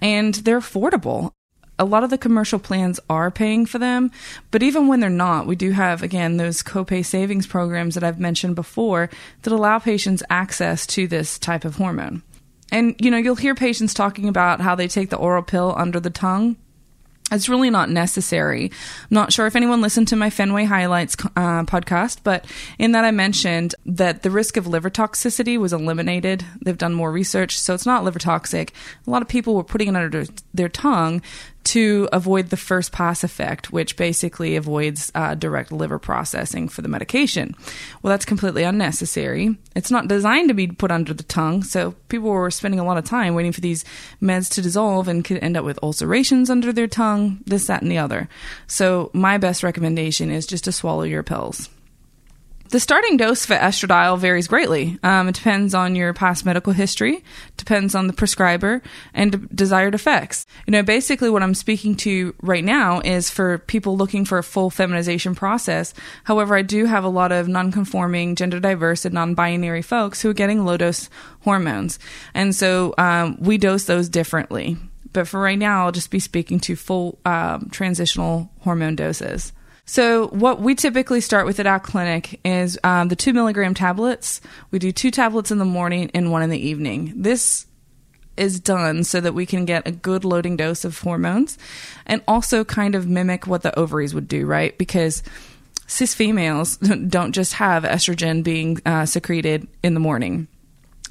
and 0.00 0.34
they're 0.34 0.60
affordable. 0.60 1.32
A 1.80 1.84
lot 1.84 2.02
of 2.02 2.10
the 2.10 2.18
commercial 2.18 2.58
plans 2.58 2.98
are 3.08 3.30
paying 3.30 3.64
for 3.64 3.78
them, 3.78 4.10
but 4.50 4.64
even 4.64 4.88
when 4.88 4.98
they're 4.98 5.10
not, 5.10 5.46
we 5.46 5.54
do 5.54 5.70
have, 5.70 6.02
again, 6.02 6.36
those 6.36 6.60
copay 6.62 7.06
savings 7.06 7.46
programs 7.46 7.94
that 7.94 8.02
I've 8.02 8.18
mentioned 8.18 8.56
before 8.56 9.10
that 9.42 9.52
allow 9.52 9.78
patients 9.78 10.24
access 10.28 10.86
to 10.88 11.06
this 11.06 11.38
type 11.38 11.64
of 11.64 11.76
hormone. 11.76 12.22
And, 12.72 12.96
you 12.98 13.12
know, 13.12 13.16
you'll 13.16 13.36
hear 13.36 13.54
patients 13.54 13.94
talking 13.94 14.28
about 14.28 14.60
how 14.60 14.74
they 14.74 14.88
take 14.88 15.10
the 15.10 15.16
oral 15.16 15.42
pill 15.42 15.72
under 15.76 16.00
the 16.00 16.10
tongue 16.10 16.56
it's 17.30 17.48
really 17.48 17.70
not 17.70 17.90
necessary. 17.90 18.66
I'm 18.66 19.08
not 19.10 19.32
sure 19.32 19.46
if 19.46 19.56
anyone 19.56 19.80
listened 19.80 20.08
to 20.08 20.16
my 20.16 20.30
Fenway 20.30 20.64
Highlights 20.64 21.16
uh, 21.36 21.64
podcast, 21.64 22.18
but 22.24 22.46
in 22.78 22.92
that 22.92 23.04
I 23.04 23.10
mentioned 23.10 23.74
that 23.86 24.22
the 24.22 24.30
risk 24.30 24.56
of 24.56 24.66
liver 24.66 24.90
toxicity 24.90 25.58
was 25.58 25.72
eliminated. 25.72 26.44
They've 26.62 26.78
done 26.78 26.94
more 26.94 27.12
research, 27.12 27.58
so 27.58 27.74
it's 27.74 27.86
not 27.86 28.04
liver 28.04 28.18
toxic. 28.18 28.72
A 29.06 29.10
lot 29.10 29.22
of 29.22 29.28
people 29.28 29.54
were 29.54 29.64
putting 29.64 29.88
it 29.88 29.96
under 29.96 30.24
their 30.54 30.68
tongue 30.68 31.22
to 31.64 32.08
avoid 32.12 32.48
the 32.48 32.56
first 32.56 32.92
pass 32.92 33.22
effect, 33.22 33.72
which 33.72 33.96
basically 33.96 34.56
avoids 34.56 35.12
uh, 35.14 35.34
direct 35.34 35.70
liver 35.70 35.98
processing 35.98 36.68
for 36.68 36.82
the 36.82 36.88
medication. 36.88 37.54
Well, 38.02 38.10
that's 38.10 38.24
completely 38.24 38.62
unnecessary. 38.62 39.56
It's 39.74 39.90
not 39.90 40.08
designed 40.08 40.48
to 40.48 40.54
be 40.54 40.66
put 40.66 40.90
under 40.90 41.12
the 41.12 41.22
tongue, 41.22 41.62
so 41.62 41.92
people 42.08 42.30
were 42.30 42.50
spending 42.50 42.80
a 42.80 42.84
lot 42.84 42.96
of 42.96 43.04
time 43.04 43.34
waiting 43.34 43.52
for 43.52 43.60
these 43.60 43.84
meds 44.22 44.50
to 44.54 44.62
dissolve 44.62 45.08
and 45.08 45.24
could 45.24 45.42
end 45.42 45.56
up 45.56 45.64
with 45.64 45.78
ulcerations 45.82 46.48
under 46.48 46.72
their 46.72 46.86
tongue, 46.86 47.40
this, 47.44 47.66
that, 47.66 47.82
and 47.82 47.90
the 47.90 47.98
other. 47.98 48.28
So, 48.66 49.10
my 49.12 49.36
best 49.36 49.62
recommendation 49.62 50.30
is 50.30 50.46
just 50.46 50.64
to 50.64 50.72
swallow 50.72 51.02
your 51.02 51.22
pills. 51.22 51.68
The 52.70 52.80
starting 52.80 53.16
dose 53.16 53.46
for 53.46 53.56
estradiol 53.56 54.18
varies 54.18 54.46
greatly. 54.46 54.98
Um, 55.02 55.28
it 55.28 55.36
depends 55.36 55.74
on 55.74 55.96
your 55.96 56.12
past 56.12 56.44
medical 56.44 56.74
history, 56.74 57.24
depends 57.56 57.94
on 57.94 58.08
the 58.08 58.12
prescriber, 58.12 58.82
and 59.14 59.48
desired 59.56 59.94
effects. 59.94 60.44
You 60.66 60.72
know, 60.72 60.82
basically, 60.82 61.30
what 61.30 61.42
I'm 61.42 61.54
speaking 61.54 61.96
to 61.96 62.34
right 62.42 62.62
now 62.62 63.00
is 63.00 63.30
for 63.30 63.56
people 63.56 63.96
looking 63.96 64.26
for 64.26 64.36
a 64.36 64.42
full 64.42 64.68
feminization 64.68 65.34
process. 65.34 65.94
However, 66.24 66.56
I 66.56 66.60
do 66.60 66.84
have 66.84 67.04
a 67.04 67.08
lot 67.08 67.32
of 67.32 67.48
non-conforming, 67.48 68.36
gender 68.36 68.60
diverse, 68.60 69.06
and 69.06 69.14
non-binary 69.14 69.82
folks 69.82 70.20
who 70.20 70.28
are 70.28 70.34
getting 70.34 70.66
low 70.66 70.76
dose 70.76 71.08
hormones, 71.44 71.98
and 72.34 72.54
so 72.54 72.92
um, 72.98 73.38
we 73.40 73.56
dose 73.56 73.84
those 73.84 74.10
differently. 74.10 74.76
But 75.14 75.26
for 75.26 75.40
right 75.40 75.58
now, 75.58 75.86
I'll 75.86 75.92
just 75.92 76.10
be 76.10 76.20
speaking 76.20 76.60
to 76.60 76.76
full 76.76 77.18
um, 77.24 77.70
transitional 77.70 78.50
hormone 78.60 78.94
doses. 78.94 79.54
So, 79.88 80.26
what 80.28 80.60
we 80.60 80.74
typically 80.74 81.22
start 81.22 81.46
with 81.46 81.58
at 81.58 81.66
our 81.66 81.80
clinic 81.80 82.40
is 82.44 82.78
um, 82.84 83.08
the 83.08 83.16
two 83.16 83.32
milligram 83.32 83.72
tablets. 83.72 84.42
We 84.70 84.78
do 84.78 84.92
two 84.92 85.10
tablets 85.10 85.50
in 85.50 85.56
the 85.56 85.64
morning 85.64 86.10
and 86.12 86.30
one 86.30 86.42
in 86.42 86.50
the 86.50 86.58
evening. 86.58 87.14
This 87.16 87.64
is 88.36 88.60
done 88.60 89.02
so 89.02 89.18
that 89.18 89.32
we 89.32 89.46
can 89.46 89.64
get 89.64 89.88
a 89.88 89.90
good 89.90 90.26
loading 90.26 90.58
dose 90.58 90.84
of 90.84 90.98
hormones 90.98 91.56
and 92.04 92.22
also 92.28 92.66
kind 92.66 92.94
of 92.94 93.08
mimic 93.08 93.46
what 93.46 93.62
the 93.62 93.76
ovaries 93.78 94.14
would 94.14 94.28
do, 94.28 94.44
right? 94.44 94.76
Because 94.76 95.22
cis 95.86 96.14
females 96.14 96.76
don't 97.08 97.32
just 97.32 97.54
have 97.54 97.84
estrogen 97.84 98.44
being 98.44 98.82
uh, 98.84 99.06
secreted 99.06 99.66
in 99.82 99.94
the 99.94 100.00
morning. 100.00 100.48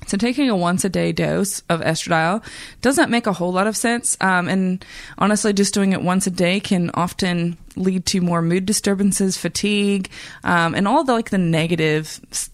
So 0.06 0.16
taking 0.16 0.50
a 0.50 0.56
once 0.56 0.86
a 0.86 0.90
day 0.90 1.12
dose 1.12 1.62
of 1.70 1.82
estradiol 1.82 2.44
doesn't 2.82 3.10
make 3.10 3.28
a 3.28 3.34
whole 3.34 3.52
lot 3.52 3.68
of 3.68 3.76
sense. 3.76 4.16
Um, 4.22 4.48
and 4.48 4.86
honestly, 5.18 5.52
just 5.52 5.74
doing 5.74 5.92
it 5.92 6.02
once 6.02 6.28
a 6.28 6.32
day 6.32 6.60
can 6.60 6.92
often 6.94 7.58
lead 7.76 8.06
to 8.08 8.22
more 8.22 8.42
mood 8.42 8.66
disturbances, 8.66 9.38
fatigue, 9.38 10.10
um, 10.44 10.76
and 10.76 10.88
all 10.88 11.04
the 11.04 11.14
like 11.14 11.30
the 11.30 11.38
negative 11.38 12.08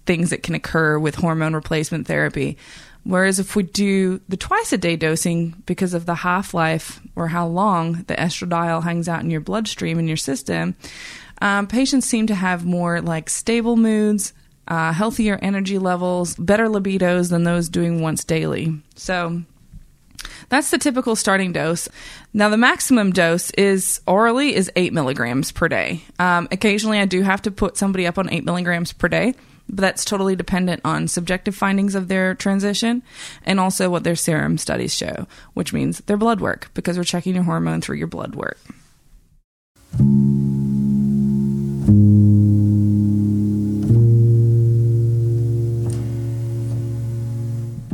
things 0.06 0.30
that 0.32 0.44
can 0.44 0.56
occur 0.56 0.98
with 0.98 1.16
hormone 1.16 1.54
replacement 1.54 2.08
therapy. 2.08 2.58
Whereas 3.04 3.38
if 3.38 3.56
we 3.56 3.64
do 3.64 4.22
the 4.30 4.38
twice 4.38 4.72
a 4.72 4.78
day 4.78 4.96
dosing 4.96 5.62
because 5.66 5.94
of 5.94 6.06
the 6.06 6.16
half 6.16 6.54
life 6.54 7.02
or 7.16 7.28
how 7.28 7.46
long 7.48 8.04
the 8.08 8.16
estradiol 8.16 8.84
hangs 8.84 9.10
out 9.10 9.22
in 9.22 9.30
your 9.30 9.42
bloodstream 9.42 10.00
in 10.00 10.08
your 10.08 10.18
system, 10.18 10.76
um, 11.42 11.68
patients 11.68 12.08
seem 12.08 12.28
to 12.28 12.36
have 12.36 12.66
more 12.66 13.02
like 13.02 13.30
stable 13.30 13.76
moods, 13.76 14.34
uh, 14.68 14.94
healthier 14.94 15.40
energy 15.42 15.78
levels, 15.78 16.36
better 16.36 16.68
libidos 16.68 17.30
than 17.30 17.44
those 17.44 17.70
doing 17.70 18.02
once 18.02 18.24
daily. 18.24 18.82
So 18.96 19.42
that's 20.50 20.72
the 20.72 20.78
typical 20.78 21.16
starting 21.16 21.52
dose. 21.52 21.90
Now, 22.34 22.50
the 22.50 22.58
maximum 22.58 23.12
dose 23.12 23.52
is 23.52 24.02
orally 24.08 24.56
is 24.56 24.72
eight 24.76 24.94
milligrams 24.94 25.52
per 25.52 25.68
day. 25.68 26.04
Um, 26.20 26.48
occasionally, 26.52 27.00
I 27.00 27.06
do 27.06 27.22
have 27.22 27.42
to 27.44 27.52
put 27.52 27.78
somebody 27.78 28.08
up 28.08 28.18
on 28.18 28.32
eight 28.32 28.46
milligrams 28.46 28.94
per 28.94 29.08
day, 29.08 29.36
but 29.70 29.82
that's 29.82 30.06
totally 30.06 30.36
dependent 30.36 30.82
on 30.86 31.08
subjective 31.08 31.56
findings 31.56 31.96
of 31.96 32.08
their 32.08 32.36
transition 32.36 33.04
and 33.46 33.60
also 33.60 33.90
what 33.90 34.04
their 34.04 34.16
serum 34.16 34.58
studies 34.58 34.96
show, 34.96 35.28
which 35.54 35.74
means 35.74 36.00
their 36.02 36.18
blood 36.18 36.42
work 36.42 36.70
because 36.74 36.98
we're 36.98 37.04
checking 37.04 37.36
your 37.36 37.44
hormone 37.44 37.82
through 37.82 37.98
your 37.98 38.08
blood 38.08 38.36
work. 38.36 38.60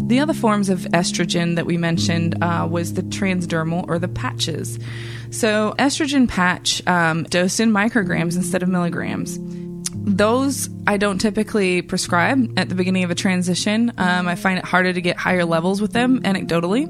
The 0.10 0.20
other 0.20 0.34
forms 0.34 0.70
of 0.70 0.80
estrogen 0.92 1.56
that 1.56 1.68
we 1.68 1.78
mentioned 1.78 2.44
uh, 2.44 2.68
was 2.68 2.96
the 2.96 3.04
transdermal 3.04 3.88
or 3.88 4.00
the 4.00 4.08
patches. 4.08 4.80
So, 5.30 5.75
estrogen 5.78 6.28
patch 6.28 6.82
um, 6.88 7.25
dosed 7.25 7.60
in 7.60 7.70
micrograms 7.70 8.36
instead 8.36 8.63
of 8.63 8.70
milligrams. 8.70 9.38
Those 10.01 10.70
I 10.88 10.98
don't 10.98 11.20
typically 11.20 11.82
prescribe 11.82 12.58
at 12.58 12.68
the 12.68 12.75
beginning 12.75 13.03
of 13.03 13.12
a 13.12 13.15
transition. 13.15 13.94
Um, 13.98 14.27
I 14.27 14.36
find 14.36 14.58
it 14.58 14.65
harder 14.65 14.91
to 14.91 15.01
get 15.01 15.18
higher 15.18 15.46
levels 15.46 15.82
with 15.82 15.94
them 15.94 16.22
anecdotally. 16.24 16.88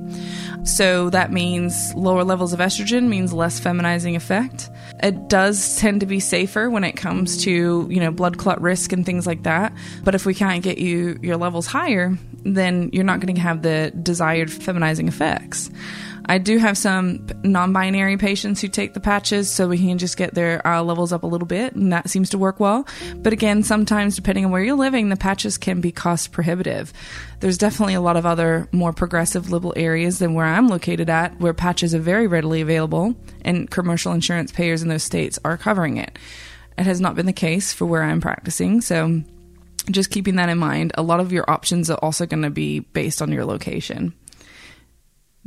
So 0.67 1.09
that 1.09 1.31
means 1.31 1.93
lower 1.95 2.23
levels 2.23 2.53
of 2.53 2.59
estrogen 2.59 3.07
means 3.07 3.33
less 3.33 3.59
feminizing 3.59 4.15
effect. 4.15 4.69
It 5.01 5.27
does 5.27 5.77
tend 5.79 5.99
to 6.01 6.05
be 6.05 6.19
safer 6.19 6.69
when 6.69 6.83
it 6.83 6.93
comes 6.93 7.43
to, 7.43 7.87
you 7.89 7.99
know, 7.99 8.11
blood 8.11 8.37
clot 8.37 8.61
risk 8.61 8.91
and 8.93 9.05
things 9.05 9.27
like 9.27 9.43
that. 9.43 9.73
But 10.03 10.15
if 10.15 10.25
we 10.25 10.33
can't 10.33 10.63
get 10.63 10.77
you 10.77 11.19
your 11.21 11.37
levels 11.37 11.67
higher, 11.67 12.17
then 12.43 12.89
you're 12.93 13.03
not 13.03 13.19
going 13.19 13.35
to 13.35 13.41
have 13.41 13.61
the 13.61 13.91
desired 14.01 14.49
feminizing 14.49 15.07
effects. 15.07 15.69
I 16.25 16.37
do 16.37 16.57
have 16.57 16.77
some 16.77 17.25
non 17.43 17.73
binary 17.73 18.17
patients 18.17 18.61
who 18.61 18.67
take 18.67 18.93
the 18.93 18.99
patches 18.99 19.51
so 19.51 19.67
we 19.67 19.77
can 19.77 19.97
just 19.97 20.17
get 20.17 20.33
their 20.33 20.65
uh, 20.65 20.81
levels 20.83 21.11
up 21.11 21.23
a 21.23 21.27
little 21.27 21.47
bit, 21.47 21.75
and 21.75 21.91
that 21.91 22.09
seems 22.09 22.29
to 22.31 22.37
work 22.37 22.59
well. 22.59 22.87
But 23.17 23.33
again, 23.33 23.63
sometimes 23.63 24.15
depending 24.15 24.45
on 24.45 24.51
where 24.51 24.63
you're 24.63 24.75
living, 24.75 25.09
the 25.09 25.15
patches 25.15 25.57
can 25.57 25.81
be 25.81 25.91
cost 25.91 26.31
prohibitive. 26.31 26.93
There's 27.39 27.57
definitely 27.57 27.93
a 27.93 28.01
lot 28.01 28.17
of 28.17 28.25
other 28.25 28.67
more 28.71 28.93
progressive 28.93 29.51
liberal 29.51 29.73
areas 29.75 30.19
than 30.19 30.33
where 30.33 30.45
I'm 30.45 30.67
located 30.67 31.09
at, 31.09 31.39
where 31.39 31.53
patches 31.53 31.95
are 31.95 31.99
very 31.99 32.27
readily 32.27 32.61
available, 32.61 33.15
and 33.43 33.69
commercial 33.69 34.13
insurance 34.13 34.51
payers 34.51 34.81
in 34.81 34.89
those 34.89 35.03
states 35.03 35.39
are 35.43 35.57
covering 35.57 35.97
it. 35.97 36.17
It 36.77 36.85
has 36.85 37.01
not 37.01 37.15
been 37.15 37.25
the 37.25 37.33
case 37.33 37.73
for 37.73 37.85
where 37.85 38.03
I'm 38.03 38.21
practicing, 38.21 38.81
so 38.81 39.23
just 39.91 40.11
keeping 40.11 40.35
that 40.35 40.49
in 40.49 40.57
mind, 40.57 40.91
a 40.95 41.01
lot 41.01 41.19
of 41.19 41.31
your 41.31 41.49
options 41.49 41.89
are 41.89 41.99
also 42.01 42.25
going 42.25 42.43
to 42.43 42.49
be 42.49 42.79
based 42.79 43.21
on 43.21 43.31
your 43.31 43.45
location. 43.45 44.13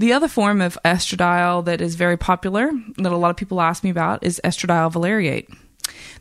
The 0.02 0.14
other 0.14 0.26
form 0.26 0.60
of 0.60 0.76
estradiol 0.84 1.64
that 1.66 1.80
is 1.80 1.94
very 1.94 2.16
popular, 2.16 2.72
that 2.96 3.12
a 3.12 3.16
lot 3.16 3.30
of 3.30 3.36
people 3.36 3.60
ask 3.60 3.84
me 3.84 3.90
about, 3.90 4.24
is 4.24 4.40
estradiol 4.42 4.92
valeriate. 4.92 5.48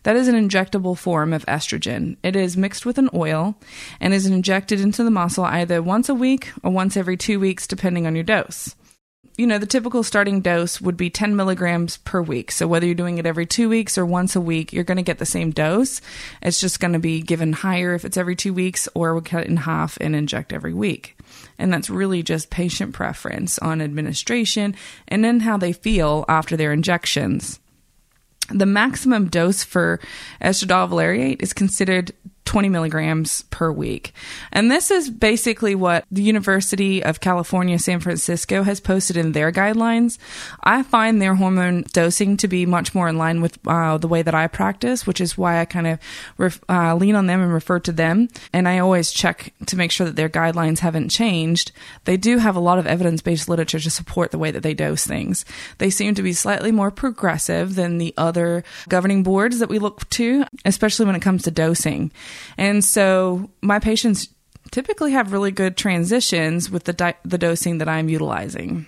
That 0.03 0.15
is 0.15 0.27
an 0.27 0.35
injectable 0.35 0.95
form 0.95 1.33
of 1.33 1.43
estrogen. 1.47 2.17
It 2.21 2.35
is 2.35 2.55
mixed 2.55 2.85
with 2.85 2.99
an 2.99 3.09
oil 3.11 3.57
and 3.99 4.13
is 4.13 4.27
injected 4.27 4.81
into 4.81 5.03
the 5.03 5.09
muscle 5.09 5.45
either 5.45 5.81
once 5.81 6.09
a 6.09 6.13
week 6.13 6.51
or 6.61 6.69
once 6.69 6.95
every 6.95 7.17
two 7.17 7.39
weeks, 7.39 7.65
depending 7.65 8.05
on 8.05 8.13
your 8.13 8.23
dose 8.23 8.75
you 9.37 9.47
know, 9.47 9.57
the 9.57 9.65
typical 9.65 10.03
starting 10.03 10.41
dose 10.41 10.81
would 10.81 10.97
be 10.97 11.09
10 11.09 11.35
milligrams 11.35 11.97
per 11.97 12.21
week. 12.21 12.51
So 12.51 12.67
whether 12.67 12.85
you're 12.85 12.95
doing 12.95 13.17
it 13.17 13.25
every 13.25 13.45
two 13.45 13.69
weeks 13.69 13.97
or 13.97 14.05
once 14.05 14.35
a 14.35 14.41
week, 14.41 14.73
you're 14.73 14.83
going 14.83 14.97
to 14.97 15.03
get 15.03 15.19
the 15.19 15.25
same 15.25 15.51
dose. 15.51 16.01
It's 16.41 16.59
just 16.59 16.79
going 16.79 16.93
to 16.93 16.99
be 16.99 17.21
given 17.21 17.53
higher 17.53 17.93
if 17.93 18.03
it's 18.03 18.17
every 18.17 18.35
two 18.35 18.53
weeks, 18.53 18.89
or 18.93 19.15
we 19.15 19.21
cut 19.21 19.43
it 19.43 19.49
in 19.49 19.57
half 19.57 19.97
and 20.01 20.15
inject 20.15 20.53
every 20.53 20.73
week. 20.73 21.17
And 21.57 21.71
that's 21.71 21.89
really 21.89 22.23
just 22.23 22.49
patient 22.49 22.93
preference 22.93 23.57
on 23.59 23.81
administration 23.81 24.75
and 25.07 25.23
then 25.23 25.39
how 25.39 25.57
they 25.57 25.73
feel 25.73 26.25
after 26.27 26.57
their 26.57 26.73
injections. 26.73 27.59
The 28.49 28.65
maximum 28.65 29.29
dose 29.29 29.63
for 29.63 29.99
estradiol 30.41 30.89
valeriate 30.89 31.41
is 31.41 31.53
considered 31.53 32.11
20 32.51 32.67
milligrams 32.67 33.43
per 33.43 33.71
week. 33.71 34.11
And 34.51 34.69
this 34.69 34.91
is 34.91 35.09
basically 35.09 35.73
what 35.73 36.03
the 36.11 36.21
University 36.21 37.01
of 37.01 37.21
California, 37.21 37.79
San 37.79 38.01
Francisco 38.01 38.63
has 38.63 38.81
posted 38.81 39.15
in 39.15 39.31
their 39.31 39.53
guidelines. 39.53 40.17
I 40.61 40.83
find 40.83 41.21
their 41.21 41.35
hormone 41.35 41.85
dosing 41.93 42.35
to 42.35 42.49
be 42.49 42.65
much 42.65 42.93
more 42.93 43.07
in 43.07 43.17
line 43.17 43.39
with 43.39 43.57
uh, 43.65 43.97
the 43.99 44.09
way 44.09 44.21
that 44.21 44.35
I 44.35 44.47
practice, 44.47 45.07
which 45.07 45.21
is 45.21 45.37
why 45.37 45.61
I 45.61 45.65
kind 45.65 45.87
of 45.87 45.99
ref- 46.37 46.59
uh, 46.67 46.93
lean 46.93 47.15
on 47.15 47.27
them 47.27 47.39
and 47.39 47.53
refer 47.53 47.79
to 47.79 47.93
them. 47.93 48.27
And 48.51 48.67
I 48.67 48.79
always 48.79 49.13
check 49.13 49.53
to 49.67 49.77
make 49.77 49.91
sure 49.91 50.05
that 50.05 50.17
their 50.17 50.27
guidelines 50.27 50.79
haven't 50.79 51.07
changed. 51.07 51.71
They 52.03 52.17
do 52.17 52.37
have 52.39 52.57
a 52.57 52.59
lot 52.59 52.79
of 52.79 52.85
evidence 52.85 53.21
based 53.21 53.47
literature 53.47 53.79
to 53.79 53.89
support 53.89 54.31
the 54.31 54.37
way 54.37 54.51
that 54.51 54.61
they 54.61 54.73
dose 54.73 55.07
things. 55.07 55.45
They 55.77 55.89
seem 55.89 56.15
to 56.15 56.21
be 56.21 56.33
slightly 56.33 56.73
more 56.73 56.91
progressive 56.91 57.75
than 57.75 57.97
the 57.97 58.13
other 58.17 58.65
governing 58.89 59.23
boards 59.23 59.59
that 59.59 59.69
we 59.69 59.79
look 59.79 60.09
to, 60.09 60.43
especially 60.65 61.05
when 61.05 61.15
it 61.15 61.21
comes 61.21 61.43
to 61.43 61.51
dosing. 61.51 62.11
And 62.57 62.83
so 62.83 63.49
my 63.61 63.79
patients 63.79 64.29
typically 64.71 65.11
have 65.11 65.31
really 65.31 65.51
good 65.51 65.77
transitions 65.77 66.69
with 66.69 66.85
the, 66.85 66.93
di- 66.93 67.17
the 67.23 67.37
dosing 67.37 67.79
that 67.79 67.89
I'm 67.89 68.09
utilizing. 68.09 68.85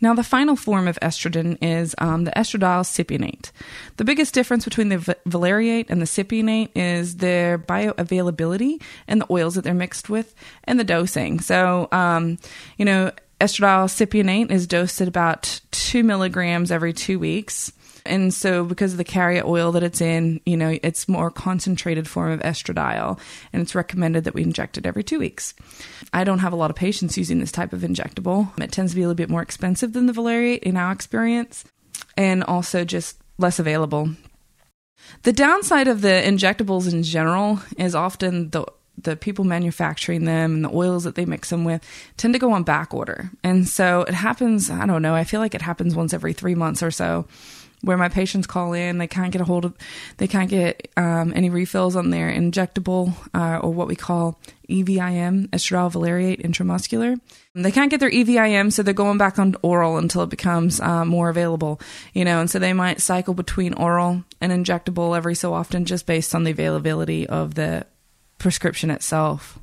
Now, 0.00 0.14
the 0.14 0.22
final 0.22 0.56
form 0.56 0.88
of 0.88 0.98
estrogen 1.00 1.58
is 1.62 1.94
um, 1.98 2.24
the 2.24 2.30
estradiol 2.32 2.84
cypionate. 2.84 3.50
The 3.96 4.04
biggest 4.04 4.34
difference 4.34 4.64
between 4.64 4.90
the 4.90 4.98
v- 4.98 5.14
valeriate 5.24 5.90
and 5.90 6.00
the 6.00 6.06
cypionate 6.06 6.70
is 6.74 7.16
their 7.16 7.58
bioavailability 7.58 8.82
and 9.08 9.20
the 9.20 9.26
oils 9.30 9.54
that 9.54 9.64
they're 9.64 9.74
mixed 9.74 10.10
with 10.10 10.34
and 10.64 10.78
the 10.78 10.84
dosing. 10.84 11.40
So, 11.40 11.88
um, 11.92 12.38
you 12.76 12.84
know, 12.84 13.10
estradiol 13.40 13.88
cypionate 13.88 14.50
is 14.50 14.66
dosed 14.66 15.00
at 15.00 15.08
about 15.08 15.60
two 15.70 16.04
milligrams 16.04 16.70
every 16.70 16.92
two 16.92 17.18
weeks 17.18 17.72
And 18.06 18.32
so, 18.32 18.64
because 18.64 18.92
of 18.92 18.98
the 18.98 19.04
carrier 19.04 19.42
oil 19.44 19.72
that 19.72 19.82
it's 19.82 20.00
in, 20.00 20.40
you 20.46 20.56
know, 20.56 20.78
it's 20.82 21.08
more 21.08 21.30
concentrated 21.30 22.08
form 22.08 22.32
of 22.32 22.40
estradiol, 22.40 23.18
and 23.52 23.62
it's 23.62 23.74
recommended 23.74 24.24
that 24.24 24.34
we 24.34 24.42
inject 24.42 24.78
it 24.78 24.86
every 24.86 25.04
two 25.04 25.18
weeks. 25.18 25.54
I 26.12 26.24
don't 26.24 26.38
have 26.38 26.52
a 26.52 26.56
lot 26.56 26.70
of 26.70 26.76
patients 26.76 27.18
using 27.18 27.38
this 27.38 27.52
type 27.52 27.72
of 27.72 27.82
injectable. 27.82 28.58
It 28.60 28.72
tends 28.72 28.92
to 28.92 28.96
be 28.96 29.02
a 29.02 29.06
little 29.06 29.16
bit 29.16 29.30
more 29.30 29.42
expensive 29.42 29.92
than 29.92 30.06
the 30.06 30.12
valeriate 30.12 30.62
in 30.62 30.76
our 30.76 30.92
experience, 30.92 31.64
and 32.16 32.42
also 32.44 32.84
just 32.84 33.18
less 33.38 33.58
available. 33.58 34.10
The 35.22 35.32
downside 35.32 35.88
of 35.88 36.00
the 36.00 36.08
injectables 36.08 36.90
in 36.92 37.02
general 37.02 37.60
is 37.78 37.94
often 37.94 38.50
the 38.50 38.66
the 39.02 39.16
people 39.16 39.44
manufacturing 39.44 40.24
them 40.24 40.54
and 40.54 40.64
the 40.64 40.74
oils 40.74 41.04
that 41.04 41.14
they 41.16 41.26
mix 41.26 41.50
them 41.50 41.64
with 41.64 41.82
tend 42.16 42.34
to 42.34 42.40
go 42.40 42.52
on 42.52 42.62
back 42.62 42.94
order. 42.94 43.30
And 43.44 43.68
so 43.68 44.02
it 44.02 44.14
happens, 44.14 44.70
I 44.70 44.86
don't 44.86 45.02
know, 45.02 45.14
I 45.14 45.24
feel 45.24 45.40
like 45.40 45.54
it 45.54 45.62
happens 45.62 45.94
once 45.94 46.14
every 46.14 46.32
three 46.32 46.54
months 46.54 46.82
or 46.82 46.90
so 46.90 47.26
where 47.82 47.96
my 47.96 48.08
patients 48.08 48.46
call 48.46 48.72
in, 48.72 48.98
they 48.98 49.06
can't 49.06 49.32
get 49.32 49.40
a 49.40 49.44
hold 49.44 49.64
of, 49.64 49.74
they 50.16 50.26
can't 50.26 50.50
get 50.50 50.88
um, 50.96 51.32
any 51.34 51.50
refills 51.50 51.96
on 51.96 52.10
their 52.10 52.30
injectable 52.30 53.12
uh, 53.34 53.58
or 53.58 53.72
what 53.72 53.86
we 53.86 53.96
call 53.96 54.38
EVIM, 54.68 55.48
estradiol 55.48 55.92
valeriate 55.92 56.42
intramuscular. 56.42 57.20
They 57.54 57.70
can't 57.70 57.90
get 57.90 58.00
their 58.00 58.10
EVIM, 58.10 58.72
so 58.72 58.82
they're 58.82 58.92
going 58.92 59.18
back 59.18 59.38
on 59.38 59.56
oral 59.62 59.96
until 59.98 60.22
it 60.22 60.30
becomes 60.30 60.80
uh, 60.80 61.04
more 61.04 61.28
available, 61.28 61.80
you 62.12 62.24
know, 62.24 62.40
and 62.40 62.50
so 62.50 62.58
they 62.58 62.72
might 62.72 63.00
cycle 63.00 63.34
between 63.34 63.74
oral 63.74 64.24
and 64.40 64.52
injectable 64.52 65.16
every 65.16 65.34
so 65.34 65.54
often 65.54 65.84
just 65.84 66.06
based 66.06 66.34
on 66.34 66.44
the 66.44 66.50
availability 66.50 67.26
of 67.26 67.54
the 67.54 67.86
prescription 68.38 68.90
itself. 68.90 69.58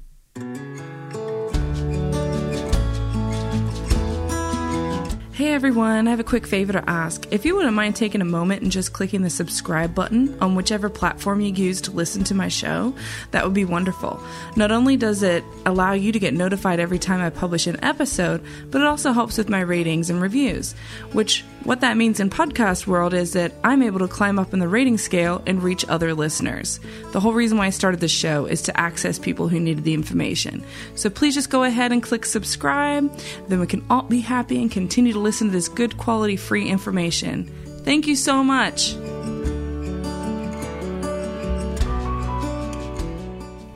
Hey 5.33 5.51
everyone, 5.51 6.07
I 6.07 6.11
have 6.11 6.19
a 6.19 6.23
quick 6.23 6.45
favor 6.45 6.73
to 6.73 6.87
ask. 6.87 7.25
If 7.31 7.43
you 7.43 7.55
wouldn't 7.55 7.73
mind 7.73 7.95
taking 7.95 8.21
a 8.21 8.25
moment 8.25 8.61
and 8.61 8.71
just 8.71 8.93
clicking 8.93 9.23
the 9.23 9.31
subscribe 9.31 9.95
button 9.95 10.37
on 10.39 10.53
whichever 10.53 10.89
platform 10.89 11.41
you 11.41 11.51
use 11.51 11.81
to 11.81 11.91
listen 11.91 12.23
to 12.25 12.35
my 12.35 12.49
show, 12.49 12.93
that 13.31 13.43
would 13.43 13.55
be 13.55 13.65
wonderful. 13.65 14.23
Not 14.55 14.71
only 14.71 14.95
does 14.95 15.23
it 15.23 15.43
allow 15.65 15.93
you 15.93 16.11
to 16.11 16.19
get 16.19 16.35
notified 16.35 16.79
every 16.79 16.99
time 16.99 17.19
I 17.19 17.31
publish 17.31 17.65
an 17.65 17.83
episode, 17.83 18.45
but 18.69 18.81
it 18.81 18.85
also 18.85 19.11
helps 19.11 19.39
with 19.39 19.49
my 19.49 19.61
ratings 19.61 20.11
and 20.11 20.21
reviews. 20.21 20.73
Which, 21.13 21.43
what 21.63 21.79
that 21.81 21.95
means 21.95 22.19
in 22.19 22.29
podcast 22.29 22.87
world 22.87 23.13
is 23.13 23.33
that 23.33 23.53
I'm 23.63 23.81
able 23.81 23.99
to 23.99 24.07
climb 24.07 24.37
up 24.37 24.53
in 24.53 24.59
the 24.59 24.67
rating 24.67 24.97
scale 24.97 25.41
and 25.47 25.63
reach 25.63 25.85
other 25.87 26.13
listeners. 26.13 26.79
The 27.11 27.21
whole 27.21 27.33
reason 27.33 27.57
why 27.57 27.67
I 27.67 27.69
started 27.69 28.01
this 28.01 28.11
show 28.11 28.45
is 28.45 28.61
to 28.63 28.77
access 28.77 29.17
people 29.17 29.47
who 29.47 29.59
needed 29.59 29.85
the 29.85 29.93
information. 29.93 30.63
So 30.95 31.09
please 31.09 31.35
just 31.35 31.49
go 31.49 31.63
ahead 31.63 31.93
and 31.93 32.03
click 32.03 32.25
subscribe, 32.25 33.15
then 33.47 33.61
we 33.61 33.67
can 33.67 33.85
all 33.89 34.03
be 34.03 34.19
happy 34.19 34.61
and 34.61 34.69
continue 34.69 35.13
to 35.13 35.19
listen 35.19 35.47
to 35.47 35.53
this 35.53 35.69
good 35.69 35.97
quality 35.97 36.35
free 36.35 36.67
information. 36.67 37.45
Thank 37.83 38.07
you 38.07 38.15
so 38.17 38.43
much. 38.43 38.93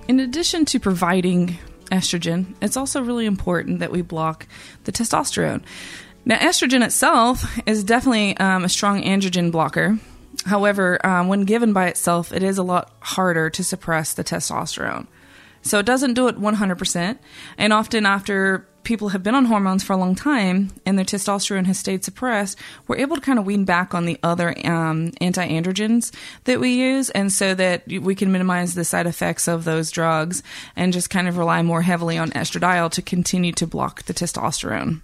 In 0.08 0.20
addition 0.20 0.66
to 0.66 0.80
providing 0.80 1.58
estrogen, 1.92 2.54
it's 2.62 2.76
also 2.76 3.02
really 3.02 3.26
important 3.26 3.80
that 3.80 3.92
we 3.92 4.02
block 4.02 4.46
the 4.84 4.92
testosterone. 4.92 5.64
Now, 6.28 6.40
estrogen 6.40 6.84
itself 6.84 7.58
is 7.66 7.86
definitely 7.86 8.36
um, 8.36 8.66
a 8.66 8.70
strong 8.70 9.02
androgen 9.02 9.50
blocker. 9.50 9.98
However, 10.46 11.00
um, 11.06 11.30
when 11.30 11.46
given 11.46 11.72
by 11.72 11.88
itself, 11.88 12.34
it 12.34 12.44
is 12.44 12.58
a 12.58 12.64
lot 12.64 12.92
harder 13.00 13.50
to 13.52 13.64
suppress 13.64 14.14
the 14.14 14.26
testosterone. 14.26 15.08
So 15.62 15.80
it 15.80 15.86
doesn't 15.86 16.16
do 16.16 16.28
it 16.28 16.38
100%. 16.38 17.18
And 17.58 17.72
often, 17.72 18.06
after 18.06 18.68
people 18.84 19.10
have 19.10 19.24
been 19.24 19.36
on 19.36 19.46
hormones 19.46 19.86
for 19.86 19.94
a 19.94 19.98
long 19.98 20.16
time 20.16 20.72
and 20.86 20.98
their 20.98 21.06
testosterone 21.06 21.66
has 21.66 21.80
stayed 21.80 22.04
suppressed, 22.04 22.60
we're 22.90 22.98
able 22.98 23.16
to 23.16 23.22
kind 23.22 23.40
of 23.40 23.46
wean 23.46 23.64
back 23.64 23.94
on 23.94 24.04
the 24.04 24.20
other 24.22 24.54
um, 24.68 25.14
anti 25.22 25.48
androgens 25.48 26.14
that 26.44 26.60
we 26.60 26.72
use, 26.72 27.10
and 27.12 27.32
so 27.32 27.56
that 27.56 27.88
we 27.88 28.16
can 28.16 28.34
minimize 28.34 28.74
the 28.74 28.84
side 28.84 29.08
effects 29.08 29.48
of 29.48 29.64
those 29.64 29.92
drugs 29.92 30.44
and 30.76 30.92
just 30.92 31.10
kind 31.10 31.30
of 31.30 31.38
rely 31.38 31.62
more 31.62 31.84
heavily 31.84 32.18
on 32.18 32.32
estradiol 32.32 32.92
to 32.92 33.02
continue 33.02 33.54
to 33.54 33.66
block 33.66 34.04
the 34.04 34.14
testosterone. 34.14 35.00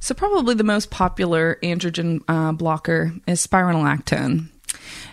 So, 0.00 0.14
probably 0.14 0.54
the 0.54 0.64
most 0.64 0.90
popular 0.90 1.58
androgen 1.62 2.22
uh, 2.26 2.52
blocker 2.52 3.12
is 3.26 3.46
spironolactone. 3.46 4.48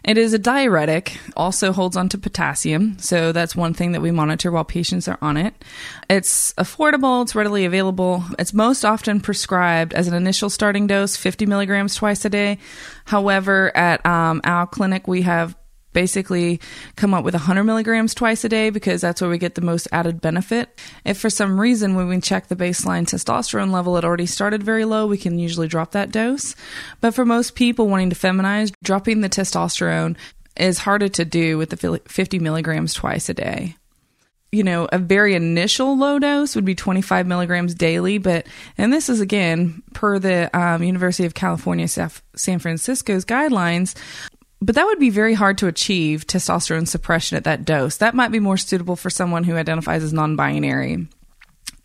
It 0.04 0.18
is 0.18 0.34
a 0.34 0.40
diuretic, 0.40 1.18
also 1.36 1.74
holds 1.74 1.98
onto 1.98 2.18
potassium, 2.18 2.98
so 3.00 3.32
that's 3.32 3.56
one 3.56 3.74
thing 3.74 3.92
that 3.92 4.02
we 4.02 4.12
monitor 4.12 4.52
while 4.52 4.64
patients 4.64 5.08
are 5.08 5.18
on 5.22 5.36
it. 5.36 5.54
It's 6.10 6.54
affordable, 6.54 7.24
it's 7.24 7.36
readily 7.36 7.66
available. 7.66 8.24
It's 8.40 8.54
most 8.54 8.86
often 8.86 9.20
prescribed 9.20 9.94
as 9.94 10.08
an 10.08 10.14
initial 10.14 10.50
starting 10.50 10.88
dose, 10.88 11.18
50 11.18 11.46
milligrams 11.46 11.96
twice 11.96 12.24
a 12.24 12.30
day. 12.30 12.60
However, 13.06 13.76
at 13.76 14.06
um, 14.06 14.42
our 14.46 14.68
clinic, 14.68 15.08
we 15.08 15.24
have 15.24 15.58
basically 15.98 16.60
come 16.96 17.16
up 17.16 17.26
with 17.26 17.34
100 17.34 17.64
milligrams 17.64 18.14
twice 18.14 18.44
a 18.44 18.50
day 18.50 18.70
because 18.70 19.02
that's 19.02 19.20
where 19.20 19.32
we 19.32 19.40
get 19.40 19.56
the 19.56 19.62
most 19.62 19.88
added 19.92 20.22
benefit. 20.22 20.80
If 21.04 21.18
for 21.18 21.32
some 21.32 21.60
reason 21.60 21.96
when 21.96 22.08
we 22.08 22.22
check 22.22 22.50
the 22.50 22.56
baseline 22.56 23.08
testosterone 23.08 23.72
level, 23.72 23.98
it 23.98 24.06
already 24.06 24.28
started 24.28 24.62
very 24.62 24.86
low, 24.86 25.08
we 25.08 25.18
can 25.18 25.40
usually 25.40 25.68
drop 25.68 25.94
that 25.94 26.12
dose. 26.12 26.56
But 27.02 27.16
for 27.16 27.26
most 27.26 27.56
people 27.56 27.88
wanting 27.88 28.12
to 28.12 28.16
feminize, 28.16 28.72
dropping 28.84 29.22
the 29.22 29.28
testosterone 29.28 30.18
is 30.56 30.78
harder 30.78 31.10
to 31.10 31.26
do 31.26 31.58
with 31.58 31.72
the 31.72 32.00
50 32.08 32.38
milligrams 32.38 32.94
twice 32.94 33.28
a 33.28 33.34
day 33.34 33.76
you 34.52 34.64
know, 34.64 34.88
a 34.94 34.98
very 34.98 35.36
initial 35.36 35.98
low 35.98 36.20
dose 36.20 36.56
would 36.56 36.64
be 36.64 36.74
25 36.74 37.28
milligrams 37.28 37.74
daily. 37.76 38.18
But, 38.18 38.48
and 38.78 38.94
this 38.94 39.10
is 39.10 39.20
again 39.20 39.84
per 39.94 40.20
the 40.20 40.50
um, 40.58 40.84
University 40.84 41.26
of 41.26 41.34
California, 41.34 41.88
San 41.88 42.60
Francisco's 42.60 43.26
guidelines, 43.26 43.94
but 44.62 44.76
that 44.76 44.86
would 44.86 45.00
be 45.00 45.10
very 45.10 45.34
hard 45.34 45.58
to 45.60 45.68
achieve 45.68 46.26
testosterone 46.26 46.88
suppression 46.88 47.38
at 47.38 47.44
that 47.44 47.66
dose. 47.66 47.98
That 47.98 48.16
might 48.16 48.32
be 48.32 48.40
more 48.40 48.58
suitable 48.58 48.96
for 48.96 49.10
someone 49.10 49.44
who 49.44 49.56
identifies 49.56 50.04
as 50.04 50.14
non 50.14 50.36
binary. 50.36 51.08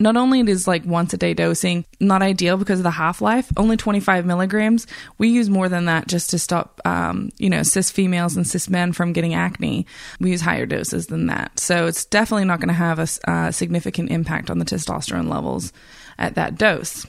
Not 0.02 0.16
only 0.16 0.40
is 0.40 0.66
like 0.66 0.84
once 0.84 1.14
a 1.14 1.16
day 1.16 1.32
dosing, 1.32 1.84
not 2.00 2.22
ideal 2.22 2.56
because 2.56 2.80
of 2.80 2.82
the 2.82 2.90
half 2.90 3.20
life, 3.20 3.52
only 3.56 3.76
25 3.76 4.26
milligrams. 4.26 4.88
We 5.16 5.28
use 5.28 5.48
more 5.48 5.68
than 5.68 5.84
that 5.84 6.08
just 6.08 6.30
to 6.30 6.40
stop, 6.40 6.80
um, 6.84 7.30
you 7.38 7.48
know, 7.48 7.62
cis 7.62 7.90
females 7.90 8.36
and 8.36 8.44
cis 8.44 8.68
men 8.68 8.92
from 8.92 9.12
getting 9.12 9.34
acne. 9.34 9.86
We 10.18 10.30
use 10.30 10.40
higher 10.40 10.66
doses 10.66 11.06
than 11.06 11.26
that. 11.26 11.60
So 11.60 11.86
it's 11.86 12.04
definitely 12.04 12.46
not 12.46 12.58
going 12.58 12.68
to 12.68 12.74
have 12.74 12.98
a 12.98 13.30
uh, 13.30 13.52
significant 13.52 14.10
impact 14.10 14.50
on 14.50 14.58
the 14.58 14.64
testosterone 14.64 15.30
levels 15.30 15.72
at 16.18 16.34
that 16.34 16.58
dose. 16.58 17.06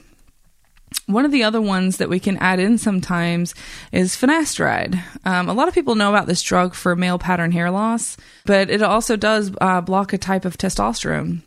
One 1.06 1.24
of 1.24 1.32
the 1.32 1.44
other 1.44 1.60
ones 1.60 1.98
that 1.98 2.08
we 2.08 2.18
can 2.18 2.38
add 2.38 2.58
in 2.58 2.78
sometimes 2.78 3.54
is 3.92 4.16
finasteride. 4.16 5.02
Um, 5.24 5.48
a 5.48 5.52
lot 5.52 5.68
of 5.68 5.74
people 5.74 5.96
know 5.96 6.08
about 6.08 6.26
this 6.26 6.42
drug 6.42 6.74
for 6.74 6.96
male 6.96 7.18
pattern 7.18 7.52
hair 7.52 7.70
loss, 7.70 8.16
but 8.46 8.70
it 8.70 8.82
also 8.82 9.16
does 9.16 9.52
uh, 9.60 9.82
block 9.82 10.12
a 10.12 10.18
type 10.18 10.44
of 10.44 10.56
testosterone. 10.56 11.42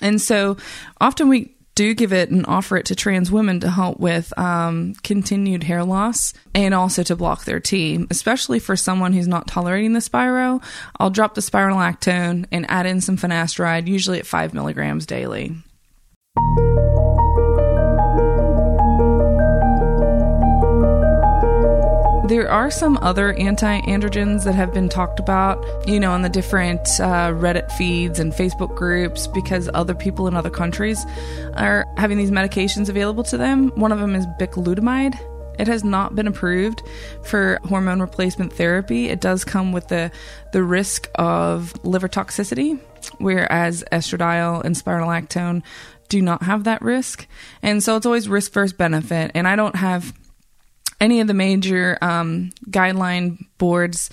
And 0.00 0.20
so 0.20 0.56
often 1.00 1.28
we 1.28 1.56
do 1.74 1.94
give 1.94 2.12
it 2.12 2.30
and 2.30 2.46
offer 2.46 2.76
it 2.78 2.86
to 2.86 2.94
trans 2.94 3.30
women 3.30 3.60
to 3.60 3.70
help 3.70 4.00
with 4.00 4.36
um, 4.38 4.94
continued 5.02 5.62
hair 5.62 5.84
loss 5.84 6.32
and 6.54 6.72
also 6.72 7.02
to 7.02 7.14
block 7.14 7.44
their 7.44 7.60
T, 7.60 8.04
especially 8.10 8.58
for 8.58 8.76
someone 8.76 9.12
who's 9.12 9.28
not 9.28 9.46
tolerating 9.46 9.92
the 9.92 10.00
Spiro. 10.00 10.60
I'll 10.98 11.10
drop 11.10 11.34
the 11.34 11.42
spironolactone 11.42 12.46
and 12.50 12.66
add 12.70 12.86
in 12.86 13.00
some 13.00 13.18
finasteride, 13.18 13.86
usually 13.86 14.18
at 14.18 14.26
five 14.26 14.54
milligrams 14.54 15.06
daily. 15.06 15.54
There 22.28 22.50
are 22.50 22.72
some 22.72 22.98
other 23.02 23.34
anti 23.34 23.80
androgens 23.82 24.42
that 24.44 24.56
have 24.56 24.74
been 24.74 24.88
talked 24.88 25.20
about, 25.20 25.64
you 25.86 26.00
know, 26.00 26.10
on 26.10 26.22
the 26.22 26.28
different 26.28 26.80
uh, 26.98 27.30
Reddit 27.30 27.70
feeds 27.72 28.18
and 28.18 28.32
Facebook 28.32 28.74
groups 28.74 29.28
because 29.28 29.70
other 29.74 29.94
people 29.94 30.26
in 30.26 30.34
other 30.34 30.50
countries 30.50 31.06
are 31.54 31.86
having 31.96 32.18
these 32.18 32.32
medications 32.32 32.88
available 32.88 33.22
to 33.22 33.38
them. 33.38 33.68
One 33.76 33.92
of 33.92 34.00
them 34.00 34.16
is 34.16 34.26
bicalutamide. 34.40 35.16
It 35.60 35.68
has 35.68 35.84
not 35.84 36.16
been 36.16 36.26
approved 36.26 36.82
for 37.22 37.60
hormone 37.62 38.00
replacement 38.00 38.52
therapy. 38.52 39.08
It 39.08 39.20
does 39.20 39.44
come 39.44 39.70
with 39.70 39.86
the 39.86 40.10
the 40.52 40.64
risk 40.64 41.08
of 41.14 41.72
liver 41.84 42.08
toxicity, 42.08 42.80
whereas 43.18 43.84
estradiol 43.92 44.64
and 44.64 44.74
spironolactone 44.74 45.62
do 46.08 46.20
not 46.20 46.42
have 46.42 46.64
that 46.64 46.82
risk. 46.82 47.28
And 47.62 47.84
so 47.84 47.94
it's 47.94 48.06
always 48.06 48.28
risk 48.28 48.52
versus 48.52 48.72
benefit. 48.72 49.30
And 49.36 49.46
I 49.46 49.54
don't 49.54 49.76
have 49.76 50.12
any 51.00 51.20
of 51.20 51.26
the 51.26 51.34
major 51.34 51.98
um, 52.00 52.50
guideline 52.70 53.46
boards 53.58 54.10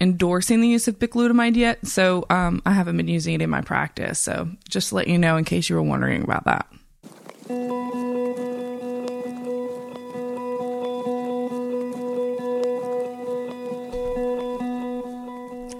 endorsing 0.00 0.60
the 0.60 0.68
use 0.68 0.86
of 0.86 0.98
bicalutamide 0.98 1.56
yet, 1.56 1.84
so 1.86 2.24
um, 2.30 2.62
I 2.64 2.72
haven't 2.72 2.96
been 2.96 3.08
using 3.08 3.34
it 3.34 3.42
in 3.42 3.50
my 3.50 3.62
practice. 3.62 4.18
So 4.18 4.48
just 4.68 4.90
to 4.90 4.94
let 4.94 5.08
you 5.08 5.18
know 5.18 5.36
in 5.36 5.44
case 5.44 5.68
you 5.68 5.76
were 5.76 5.82
wondering 5.82 6.22
about 6.22 6.44
that. 6.44 6.66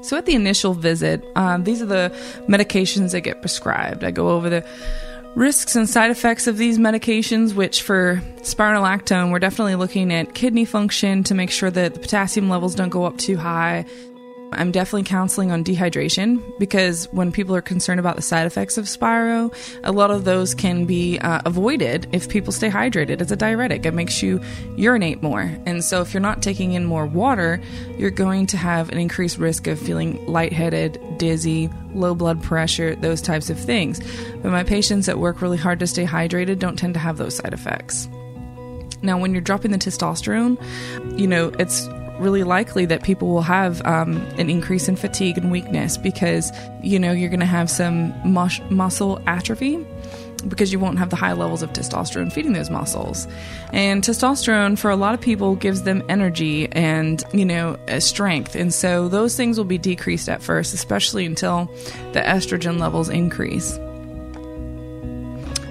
So 0.02 0.16
at 0.16 0.24
the 0.24 0.34
initial 0.34 0.72
visit, 0.72 1.22
um, 1.36 1.64
these 1.64 1.82
are 1.82 1.86
the 1.86 2.10
medications 2.48 3.12
that 3.12 3.20
get 3.20 3.42
prescribed. 3.42 4.02
I 4.02 4.10
go 4.10 4.30
over 4.30 4.48
the 4.48 4.64
Risks 5.38 5.76
and 5.76 5.88
side 5.88 6.10
effects 6.10 6.48
of 6.48 6.58
these 6.58 6.78
medications, 6.78 7.54
which 7.54 7.82
for 7.82 8.20
spironolactone, 8.38 9.30
we're 9.30 9.38
definitely 9.38 9.76
looking 9.76 10.12
at 10.12 10.34
kidney 10.34 10.64
function 10.64 11.22
to 11.22 11.32
make 11.32 11.52
sure 11.52 11.70
that 11.70 11.94
the 11.94 12.00
potassium 12.00 12.48
levels 12.48 12.74
don't 12.74 12.88
go 12.88 13.04
up 13.04 13.16
too 13.18 13.36
high, 13.36 13.86
I'm 14.52 14.72
definitely 14.72 15.04
counseling 15.04 15.52
on 15.52 15.62
dehydration 15.62 16.58
because 16.58 17.06
when 17.12 17.32
people 17.32 17.54
are 17.54 17.60
concerned 17.60 18.00
about 18.00 18.16
the 18.16 18.22
side 18.22 18.46
effects 18.46 18.78
of 18.78 18.88
Spiro, 18.88 19.50
a 19.84 19.92
lot 19.92 20.10
of 20.10 20.24
those 20.24 20.54
can 20.54 20.86
be 20.86 21.18
uh, 21.18 21.42
avoided 21.44 22.08
if 22.12 22.28
people 22.28 22.52
stay 22.52 22.70
hydrated. 22.70 23.20
It's 23.20 23.30
a 23.30 23.36
diuretic, 23.36 23.84
it 23.84 23.92
makes 23.92 24.22
you 24.22 24.40
urinate 24.76 25.22
more. 25.22 25.54
And 25.66 25.84
so, 25.84 26.00
if 26.00 26.14
you're 26.14 26.20
not 26.20 26.42
taking 26.42 26.72
in 26.72 26.84
more 26.86 27.06
water, 27.06 27.60
you're 27.98 28.10
going 28.10 28.46
to 28.48 28.56
have 28.56 28.88
an 28.88 28.98
increased 28.98 29.38
risk 29.38 29.66
of 29.66 29.78
feeling 29.78 30.24
lightheaded, 30.26 31.18
dizzy, 31.18 31.68
low 31.92 32.14
blood 32.14 32.42
pressure, 32.42 32.94
those 32.96 33.20
types 33.20 33.50
of 33.50 33.58
things. 33.58 34.00
But 34.42 34.50
my 34.50 34.64
patients 34.64 35.06
that 35.06 35.18
work 35.18 35.42
really 35.42 35.58
hard 35.58 35.78
to 35.80 35.86
stay 35.86 36.06
hydrated 36.06 36.58
don't 36.58 36.78
tend 36.78 36.94
to 36.94 37.00
have 37.00 37.18
those 37.18 37.36
side 37.36 37.52
effects. 37.52 38.08
Now, 39.02 39.18
when 39.18 39.32
you're 39.32 39.42
dropping 39.42 39.70
the 39.70 39.78
testosterone, 39.78 40.58
you 41.18 41.26
know, 41.26 41.52
it's 41.58 41.86
really 42.20 42.44
likely 42.44 42.86
that 42.86 43.02
people 43.02 43.28
will 43.28 43.42
have 43.42 43.84
um, 43.86 44.16
an 44.38 44.50
increase 44.50 44.88
in 44.88 44.96
fatigue 44.96 45.38
and 45.38 45.50
weakness 45.50 45.96
because 45.96 46.52
you 46.82 46.98
know 46.98 47.12
you're 47.12 47.30
going 47.30 47.40
to 47.40 47.46
have 47.46 47.70
some 47.70 48.14
mus- 48.30 48.60
muscle 48.70 49.20
atrophy 49.26 49.84
because 50.46 50.72
you 50.72 50.78
won't 50.78 50.98
have 50.98 51.10
the 51.10 51.16
high 51.16 51.32
levels 51.32 51.62
of 51.62 51.72
testosterone 51.72 52.32
feeding 52.32 52.52
those 52.52 52.70
muscles. 52.70 53.26
And 53.72 54.02
testosterone 54.02 54.78
for 54.78 54.90
a 54.90 54.96
lot 54.96 55.14
of 55.14 55.20
people 55.20 55.56
gives 55.56 55.82
them 55.82 56.02
energy 56.08 56.68
and, 56.72 57.22
you 57.32 57.44
know, 57.44 57.76
strength. 57.98 58.54
And 58.54 58.72
so 58.72 59.08
those 59.08 59.36
things 59.36 59.58
will 59.58 59.64
be 59.64 59.78
decreased 59.78 60.28
at 60.28 60.42
first, 60.42 60.74
especially 60.74 61.26
until 61.26 61.66
the 62.12 62.20
estrogen 62.20 62.78
levels 62.78 63.08
increase. 63.08 63.78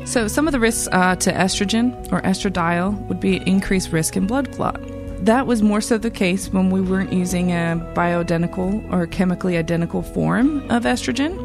So, 0.05 0.29
some 0.29 0.47
of 0.47 0.53
the 0.53 0.59
risks 0.59 0.87
uh, 0.93 1.17
to 1.17 1.33
estrogen 1.33 1.93
or 2.13 2.21
estradiol 2.21 2.97
would 3.07 3.19
be 3.19 3.37
increased 3.45 3.91
risk 3.91 4.15
in 4.15 4.25
blood 4.25 4.53
clot 4.53 4.79
that 5.21 5.47
was 5.47 5.61
more 5.61 5.81
so 5.81 5.97
the 5.97 6.11
case 6.11 6.49
when 6.53 6.69
we 6.69 6.79
weren't 6.79 7.11
using 7.11 7.51
a 7.51 7.75
bioidentical 7.95 8.91
or 8.91 9.07
chemically 9.07 9.57
identical 9.57 10.03
form 10.03 10.59
of 10.69 10.83
estrogen 10.83 11.35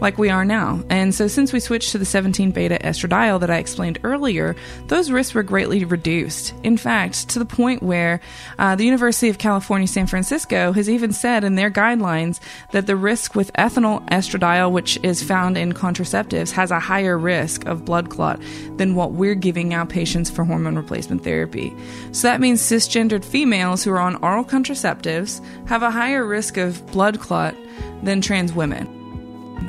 like 0.00 0.18
we 0.18 0.28
are 0.28 0.44
now. 0.44 0.82
And 0.90 1.14
so, 1.14 1.26
since 1.26 1.52
we 1.52 1.60
switched 1.60 1.92
to 1.92 1.98
the 1.98 2.04
17 2.04 2.50
beta 2.50 2.78
estradiol 2.82 3.40
that 3.40 3.50
I 3.50 3.56
explained 3.56 3.98
earlier, 4.04 4.54
those 4.88 5.10
risks 5.10 5.34
were 5.34 5.42
greatly 5.42 5.84
reduced. 5.84 6.54
In 6.62 6.76
fact, 6.76 7.28
to 7.30 7.38
the 7.38 7.44
point 7.44 7.82
where 7.82 8.20
uh, 8.58 8.76
the 8.76 8.84
University 8.84 9.28
of 9.28 9.38
California, 9.38 9.88
San 9.88 10.06
Francisco 10.06 10.72
has 10.72 10.90
even 10.90 11.12
said 11.12 11.44
in 11.44 11.54
their 11.54 11.70
guidelines 11.70 12.40
that 12.72 12.86
the 12.86 12.96
risk 12.96 13.34
with 13.34 13.52
ethinyl 13.54 14.06
estradiol, 14.10 14.70
which 14.70 14.98
is 15.02 15.22
found 15.22 15.56
in 15.56 15.72
contraceptives, 15.72 16.50
has 16.50 16.70
a 16.70 16.80
higher 16.80 17.16
risk 17.16 17.64
of 17.66 17.84
blood 17.84 18.10
clot 18.10 18.40
than 18.76 18.94
what 18.94 19.12
we're 19.12 19.34
giving 19.34 19.72
our 19.72 19.86
patients 19.86 20.30
for 20.30 20.44
hormone 20.44 20.76
replacement 20.76 21.24
therapy. 21.24 21.74
So, 22.12 22.28
that 22.28 22.40
means 22.40 22.60
cisgender 22.60 23.13
gendered 23.14 23.30
females 23.30 23.84
who 23.84 23.92
are 23.92 24.00
on 24.00 24.16
oral 24.24 24.44
contraceptives 24.44 25.40
have 25.68 25.84
a 25.84 25.90
higher 25.90 26.26
risk 26.26 26.56
of 26.56 26.84
blood 26.88 27.20
clot 27.20 27.54
than 28.02 28.20
trans 28.20 28.52
women. 28.52 28.88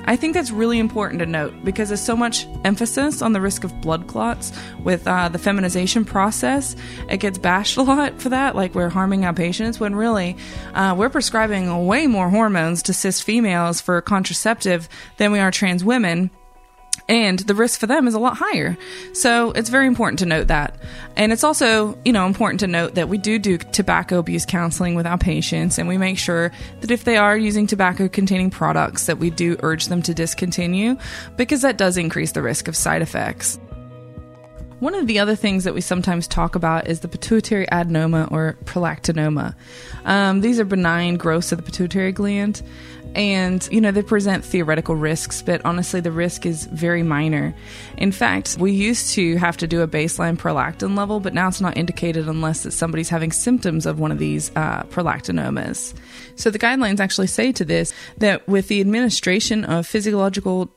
I 0.06 0.16
think 0.16 0.34
that's 0.34 0.50
really 0.50 0.80
important 0.80 1.20
to 1.20 1.28
note 1.28 1.54
because 1.64 1.90
there's 1.90 2.02
so 2.02 2.16
much 2.16 2.48
emphasis 2.64 3.22
on 3.22 3.34
the 3.34 3.42
risk 3.42 3.64
of 3.64 3.82
blood 3.82 4.08
clots 4.08 4.52
with 4.84 5.08
uh, 5.08 5.30
the 5.30 5.38
feminization 5.38 6.06
process. 6.06 6.76
It 7.08 7.18
gets 7.18 7.38
bashed 7.38 7.78
a 7.78 7.84
lot 7.84 8.20
for 8.20 8.30
that, 8.30 8.56
like 8.56 8.74
we're 8.74 8.90
harming 8.90 9.26
our 9.26 9.34
patients, 9.34 9.80
when 9.80 9.96
really 9.96 10.36
uh, 10.74 10.96
we're 10.98 11.10
prescribing 11.10 11.86
way 11.86 12.08
more 12.08 12.32
hormones 12.32 12.82
to 12.84 12.94
cis 12.94 13.22
females 13.22 13.80
for 13.80 14.02
contraceptive 14.02 14.90
than 15.18 15.32
we 15.32 15.38
are 15.38 15.52
trans 15.52 15.84
women 15.84 16.32
and 17.08 17.40
the 17.40 17.56
risk 17.56 17.80
for 17.80 17.88
them 17.88 18.08
is 18.08 18.14
a 18.14 18.20
lot 18.20 18.38
higher. 18.38 18.78
So 19.14 19.52
it's 19.52 19.70
very 19.70 19.88
important 19.88 20.20
to 20.20 20.26
note 20.26 20.48
that. 20.48 20.76
And 21.16 21.32
it's 21.32 21.44
also, 21.44 21.98
you 22.04 22.12
know, 22.12 22.26
important 22.26 22.60
to 22.62 22.68
note 22.68 22.96
that 22.96 23.10
we 23.10 23.18
do 23.18 23.40
do 23.40 23.58
tobacco 23.58 24.20
abuse 24.20 24.46
counseling 24.46 24.96
with 24.96 25.06
our 25.06 25.18
patients 25.18 25.78
and 25.78 25.88
we 25.88 25.98
make 25.98 26.18
sure 26.18 26.52
that 26.82 26.92
if 26.92 27.04
they 27.04 27.18
are 27.18 27.38
using 27.38 27.68
tobacco 27.68 28.08
containing 28.08 28.50
products 28.50 29.06
that 29.06 29.18
we 29.18 29.30
do 29.30 29.58
urge 29.62 29.86
them 29.86 30.02
to 30.02 30.14
discontinue 30.14 30.96
because 31.38 31.62
that 31.62 31.78
does 31.78 31.98
increase 31.98 32.32
the 32.32 32.42
risk 32.42 32.68
of 32.68 32.76
side 32.76 33.02
effects. 33.02 33.60
One 34.80 34.94
of 34.94 35.08
the 35.08 35.20
other 35.20 35.36
things 35.36 35.64
that 35.64 35.74
we 35.74 35.82
sometimes 35.82 36.28
talk 36.28 36.56
about 36.56 36.88
is 36.88 37.00
the 37.00 37.08
pituitary 37.08 37.66
adenoma 37.68 38.30
or 38.32 38.58
prolactinoma. 38.66 39.56
Um, 40.04 40.42
these 40.42 40.60
are 40.60 40.66
benign 40.66 41.16
growths 41.16 41.54
of 41.54 41.60
the 41.60 41.64
pituitary 41.64 42.12
gland 42.12 42.62
and 43.16 43.68
you 43.72 43.80
know 43.80 43.92
they 43.92 44.02
present 44.02 44.44
theoretical 44.44 44.96
risks 44.96 45.42
but 45.42 45.62
honestly 45.66 46.02
the 46.02 46.12
risk 46.12 46.46
is 46.46 46.66
very 46.66 47.02
minor 47.02 47.56
in 47.98 48.12
fact 48.12 48.58
we 48.60 48.72
used 48.72 49.14
to 49.14 49.38
have 49.38 49.56
to 49.56 49.68
do 49.68 49.82
a 49.82 49.88
baseline 49.88 50.38
prolactin 50.38 50.98
level 50.98 51.20
but 51.20 51.34
now 51.34 51.48
it's 51.48 51.62
not 51.62 51.78
indicated 51.78 52.28
unless 52.28 52.64
that 52.64 52.72
somebody's 52.72 53.10
having 53.10 53.32
symptoms 53.32 53.86
of 53.86 54.00
one 54.00 54.12
of 54.12 54.20
these 54.20 54.52
uh, 54.56 54.84
prolactinomas 54.84 55.94
so 56.36 56.50
the 56.50 56.60
guidelines 56.60 57.00
actually 57.00 57.28
say 57.28 57.52
to 57.52 57.64
this 57.64 57.94
that 58.18 58.46
with 58.48 58.68
the 58.68 58.82
administration 58.82 59.64
of 59.64 59.88
physiological 59.88 60.70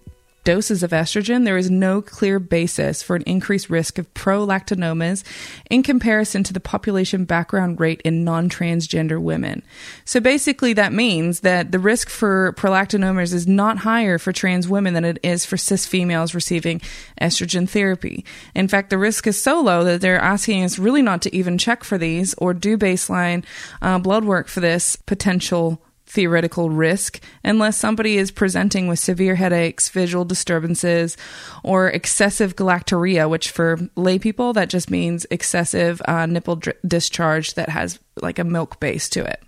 doses 0.48 0.82
of 0.82 0.92
estrogen, 0.92 1.44
there 1.44 1.58
is 1.58 1.70
no 1.70 2.00
clear 2.00 2.38
basis 2.38 3.02
for 3.02 3.14
an 3.14 3.22
increased 3.26 3.68
risk 3.68 3.98
of 3.98 4.14
prolactinomas 4.14 5.22
in 5.68 5.82
comparison 5.82 6.42
to 6.42 6.54
the 6.54 6.58
population 6.58 7.26
background 7.26 7.78
rate 7.78 8.00
in 8.02 8.24
non 8.24 8.48
transgender 8.48 9.20
women. 9.20 9.62
So 10.06 10.20
basically, 10.20 10.72
that 10.72 10.94
means 10.94 11.40
that 11.40 11.70
the 11.70 11.78
risk 11.78 12.08
for 12.08 12.54
prolactinomas 12.54 13.34
is 13.34 13.46
not 13.46 13.76
higher 13.76 14.16
for 14.16 14.32
trans 14.32 14.66
women 14.66 14.94
than 14.94 15.04
it 15.04 15.18
is 15.22 15.44
for 15.44 15.58
cis 15.58 15.84
females 15.84 16.34
receiving 16.34 16.80
estrogen 17.20 17.68
therapy. 17.68 18.24
In 18.54 18.68
fact, 18.68 18.88
the 18.88 18.96
risk 18.96 19.26
is 19.26 19.38
so 19.38 19.60
low 19.60 19.84
that 19.84 20.00
they're 20.00 20.18
asking 20.18 20.64
us 20.64 20.78
really 20.78 21.02
not 21.02 21.20
to 21.22 21.36
even 21.36 21.58
check 21.58 21.84
for 21.84 21.98
these 21.98 22.32
or 22.38 22.54
do 22.54 22.78
baseline 22.78 23.44
uh, 23.82 23.98
blood 23.98 24.24
work 24.24 24.48
for 24.48 24.60
this 24.60 24.96
potential 24.96 25.82
theoretical 26.08 26.70
risk 26.70 27.20
unless 27.44 27.76
somebody 27.76 28.16
is 28.16 28.30
presenting 28.30 28.88
with 28.88 28.98
severe 28.98 29.34
headaches, 29.34 29.88
visual 29.90 30.24
disturbances, 30.24 31.16
or 31.62 31.88
excessive 31.88 32.56
galactorrhea, 32.56 33.28
which 33.28 33.50
for 33.50 33.78
lay 33.94 34.18
people, 34.18 34.52
that 34.54 34.70
just 34.70 34.90
means 34.90 35.26
excessive 35.30 36.00
uh, 36.06 36.26
nipple 36.26 36.56
dr- 36.56 36.76
discharge 36.86 37.54
that 37.54 37.68
has 37.68 37.98
like 38.20 38.38
a 38.38 38.44
milk 38.44 38.80
base 38.80 39.08
to 39.10 39.24
it. 39.24 39.42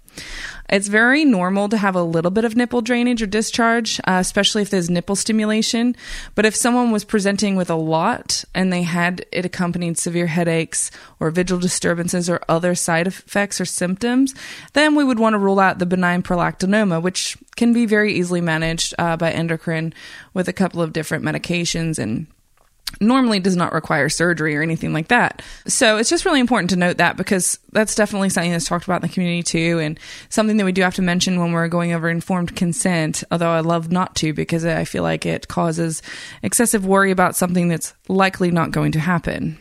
It's 0.68 0.86
very 0.86 1.24
normal 1.24 1.68
to 1.68 1.76
have 1.76 1.96
a 1.96 2.02
little 2.02 2.30
bit 2.30 2.44
of 2.44 2.56
nipple 2.56 2.80
drainage 2.80 3.22
or 3.22 3.26
discharge, 3.26 3.98
uh, 4.00 4.18
especially 4.20 4.62
if 4.62 4.70
there's 4.70 4.88
nipple 4.88 5.16
stimulation. 5.16 5.96
But 6.34 6.46
if 6.46 6.54
someone 6.54 6.92
was 6.92 7.04
presenting 7.04 7.56
with 7.56 7.70
a 7.70 7.74
lot 7.74 8.44
and 8.54 8.72
they 8.72 8.82
had 8.82 9.26
it 9.32 9.44
accompanied 9.44 9.98
severe 9.98 10.28
headaches 10.28 10.90
or 11.18 11.30
visual 11.30 11.60
disturbances 11.60 12.30
or 12.30 12.40
other 12.48 12.74
side 12.76 13.08
effects 13.08 13.60
or 13.60 13.64
symptoms, 13.64 14.34
then 14.74 14.94
we 14.94 15.02
would 15.04 15.18
want 15.18 15.34
to 15.34 15.38
rule 15.38 15.58
out 15.58 15.80
the 15.80 15.86
benign 15.86 16.22
prolactinoma, 16.22 17.02
which 17.02 17.36
can 17.56 17.72
be 17.72 17.84
very 17.84 18.14
easily 18.14 18.40
managed 18.40 18.94
uh, 18.98 19.16
by 19.16 19.32
endocrine 19.32 19.92
with 20.34 20.48
a 20.48 20.52
couple 20.52 20.80
of 20.80 20.92
different 20.92 21.24
medications 21.24 21.98
and 21.98 22.26
normally 23.00 23.40
does 23.40 23.56
not 23.56 23.72
require 23.72 24.08
surgery 24.08 24.56
or 24.56 24.62
anything 24.62 24.92
like 24.92 25.08
that. 25.08 25.42
So 25.66 25.96
it's 25.96 26.10
just 26.10 26.24
really 26.24 26.40
important 26.40 26.70
to 26.70 26.76
note 26.76 26.98
that 26.98 27.16
because 27.16 27.58
that's 27.72 27.94
definitely 27.94 28.30
something 28.30 28.52
that's 28.52 28.66
talked 28.66 28.84
about 28.84 29.02
in 29.02 29.08
the 29.08 29.14
community 29.14 29.42
too, 29.42 29.78
and 29.78 29.98
something 30.28 30.56
that 30.56 30.64
we 30.64 30.72
do 30.72 30.82
have 30.82 30.94
to 30.96 31.02
mention 31.02 31.40
when 31.40 31.52
we're 31.52 31.68
going 31.68 31.92
over 31.92 32.08
informed 32.08 32.56
consent. 32.56 33.24
Although 33.30 33.50
I 33.50 33.60
love 33.60 33.90
not 33.90 34.14
to 34.16 34.32
because 34.32 34.64
I 34.64 34.84
feel 34.84 35.02
like 35.02 35.26
it 35.26 35.48
causes 35.48 36.02
excessive 36.42 36.86
worry 36.86 37.10
about 37.10 37.36
something 37.36 37.68
that's 37.68 37.94
likely 38.08 38.50
not 38.50 38.70
going 38.70 38.92
to 38.92 39.00
happen. 39.00 39.58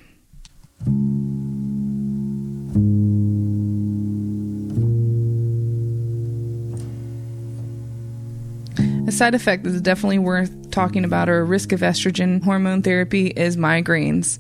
A 9.10 9.12
side 9.12 9.34
effect 9.34 9.64
that's 9.64 9.82
definitely 9.82 10.20
worth 10.20 10.70
talking 10.70 11.04
about 11.04 11.30
or 11.30 11.40
a 11.40 11.44
risk 11.44 11.72
of 11.72 11.80
estrogen 11.80 12.44
hormone 12.44 12.84
therapy 12.84 13.30
is 13.30 13.58
migraines. 13.58 14.38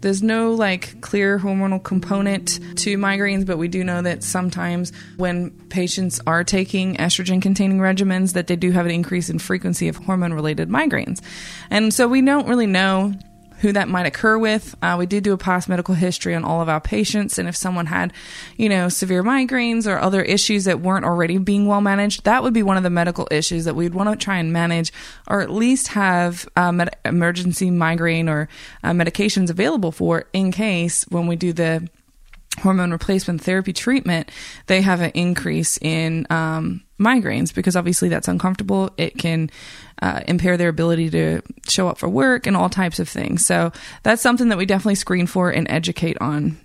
There's 0.00 0.24
no 0.24 0.54
like 0.54 1.00
clear 1.02 1.38
hormonal 1.38 1.80
component 1.80 2.58
to 2.78 2.98
migraines, 2.98 3.46
but 3.46 3.58
we 3.58 3.68
do 3.68 3.84
know 3.84 4.02
that 4.02 4.24
sometimes 4.24 4.90
when 5.18 5.50
patients 5.68 6.20
are 6.26 6.42
taking 6.42 6.96
estrogen 6.96 7.40
containing 7.40 7.78
regimens 7.78 8.32
that 8.32 8.48
they 8.48 8.56
do 8.56 8.72
have 8.72 8.86
an 8.86 8.90
increase 8.90 9.30
in 9.30 9.38
frequency 9.38 9.86
of 9.86 9.94
hormone 9.94 10.32
related 10.32 10.68
migraines. 10.68 11.22
And 11.70 11.94
so 11.94 12.08
we 12.08 12.20
don't 12.20 12.48
really 12.48 12.66
know 12.66 13.14
who 13.60 13.72
that 13.72 13.88
might 13.88 14.06
occur 14.06 14.38
with. 14.38 14.76
Uh, 14.82 14.96
we 14.98 15.06
did 15.06 15.24
do 15.24 15.32
a 15.32 15.38
past 15.38 15.68
medical 15.68 15.94
history 15.94 16.34
on 16.34 16.44
all 16.44 16.60
of 16.60 16.68
our 16.68 16.80
patients, 16.80 17.38
and 17.38 17.48
if 17.48 17.56
someone 17.56 17.86
had, 17.86 18.12
you 18.56 18.68
know, 18.68 18.88
severe 18.88 19.22
migraines 19.22 19.86
or 19.86 19.98
other 19.98 20.22
issues 20.22 20.64
that 20.64 20.80
weren't 20.80 21.04
already 21.04 21.38
being 21.38 21.66
well 21.66 21.80
managed, 21.80 22.24
that 22.24 22.42
would 22.42 22.54
be 22.54 22.62
one 22.62 22.76
of 22.76 22.82
the 22.82 22.90
medical 22.90 23.28
issues 23.30 23.64
that 23.64 23.74
we'd 23.74 23.94
want 23.94 24.08
to 24.08 24.24
try 24.24 24.38
and 24.38 24.52
manage, 24.52 24.92
or 25.26 25.40
at 25.40 25.50
least 25.50 25.88
have 25.88 26.48
uh, 26.56 26.72
med- 26.72 26.96
emergency 27.04 27.70
migraine 27.70 28.28
or 28.28 28.48
uh, 28.82 28.90
medications 28.90 29.50
available 29.50 29.92
for 29.92 30.24
in 30.32 30.52
case 30.52 31.04
when 31.08 31.26
we 31.26 31.36
do 31.36 31.52
the 31.52 31.88
hormone 32.58 32.90
replacement 32.90 33.42
therapy 33.42 33.72
treatment, 33.72 34.30
they 34.66 34.82
have 34.82 35.00
an 35.00 35.10
increase 35.14 35.78
in 35.78 36.26
um, 36.30 36.82
migraines 36.98 37.54
because 37.54 37.76
obviously 37.76 38.08
that's 38.08 38.28
uncomfortable. 38.28 38.90
It 38.96 39.16
can 39.18 39.50
uh, 40.02 40.20
impair 40.28 40.56
their 40.56 40.68
ability 40.68 41.10
to 41.10 41.42
show 41.68 41.88
up 41.88 41.98
for 41.98 42.08
work 42.08 42.46
and 42.46 42.56
all 42.56 42.68
types 42.68 42.98
of 42.98 43.08
things. 43.08 43.44
So 43.44 43.72
that's 44.02 44.22
something 44.22 44.48
that 44.48 44.58
we 44.58 44.66
definitely 44.66 44.96
screen 44.96 45.26
for 45.26 45.50
and 45.50 45.68
educate 45.70 46.18
on. 46.20 46.58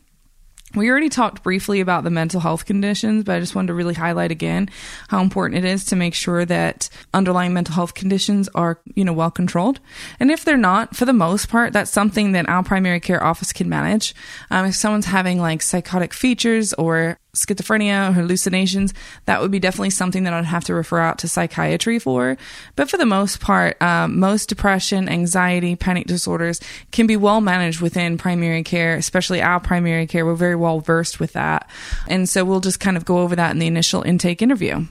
We 0.75 0.89
already 0.89 1.09
talked 1.09 1.43
briefly 1.43 1.81
about 1.81 2.03
the 2.03 2.09
mental 2.09 2.39
health 2.39 2.65
conditions, 2.65 3.23
but 3.23 3.35
I 3.35 3.39
just 3.39 3.53
wanted 3.53 3.67
to 3.67 3.73
really 3.75 3.93
highlight 3.93 4.31
again 4.31 4.69
how 5.07 5.21
important 5.21 5.63
it 5.63 5.67
is 5.69 5.85
to 5.85 5.95
make 5.95 6.15
sure 6.15 6.45
that 6.45 6.89
underlying 7.13 7.53
mental 7.53 7.75
health 7.75 7.93
conditions 7.93 8.49
are, 8.55 8.79
you 8.95 9.05
know, 9.05 9.13
well 9.13 9.29
controlled. 9.29 9.79
And 10.19 10.31
if 10.31 10.43
they're 10.43 10.57
not, 10.57 10.95
for 10.95 11.05
the 11.05 11.13
most 11.13 11.47
part, 11.47 11.73
that's 11.73 11.91
something 11.91 12.31
that 12.31 12.49
our 12.49 12.63
primary 12.63 12.99
care 12.99 13.23
office 13.23 13.53
can 13.53 13.69
manage. 13.69 14.15
Um, 14.49 14.65
if 14.65 14.75
someone's 14.75 15.05
having 15.05 15.39
like 15.39 15.61
psychotic 15.61 16.11
features 16.11 16.73
or 16.73 17.19
schizophrenia 17.35 18.13
hallucinations, 18.13 18.93
that 19.25 19.41
would 19.41 19.49
be 19.51 19.59
definitely 19.59 19.89
something 19.89 20.23
that 20.23 20.33
I'd 20.33 20.45
have 20.45 20.63
to 20.65 20.73
refer 20.73 20.99
out 20.99 21.17
to 21.19 21.27
psychiatry 21.27 21.97
for. 21.97 22.37
But 22.75 22.89
for 22.89 22.97
the 22.97 23.05
most 23.05 23.39
part, 23.39 23.81
um, 23.81 24.19
most 24.19 24.49
depression, 24.49 25.09
anxiety, 25.09 25.75
panic 25.75 26.05
disorders 26.05 26.61
can 26.91 27.07
be 27.07 27.17
well 27.17 27.41
managed 27.41 27.81
within 27.81 28.17
primary 28.17 28.63
care, 28.63 28.95
especially 28.95 29.41
our 29.41 29.59
primary 29.59 30.05
care. 30.05 30.25
We're 30.25 30.35
very 30.35 30.55
well 30.55 30.79
versed 30.79 31.19
with 31.19 31.33
that. 31.33 31.69
And 32.07 32.29
so 32.29 32.45
we'll 32.45 32.59
just 32.59 32.79
kind 32.79 32.97
of 32.97 33.05
go 33.05 33.19
over 33.19 33.35
that 33.35 33.51
in 33.51 33.59
the 33.59 33.67
initial 33.67 34.03
intake 34.03 34.41
interview. 34.41 34.85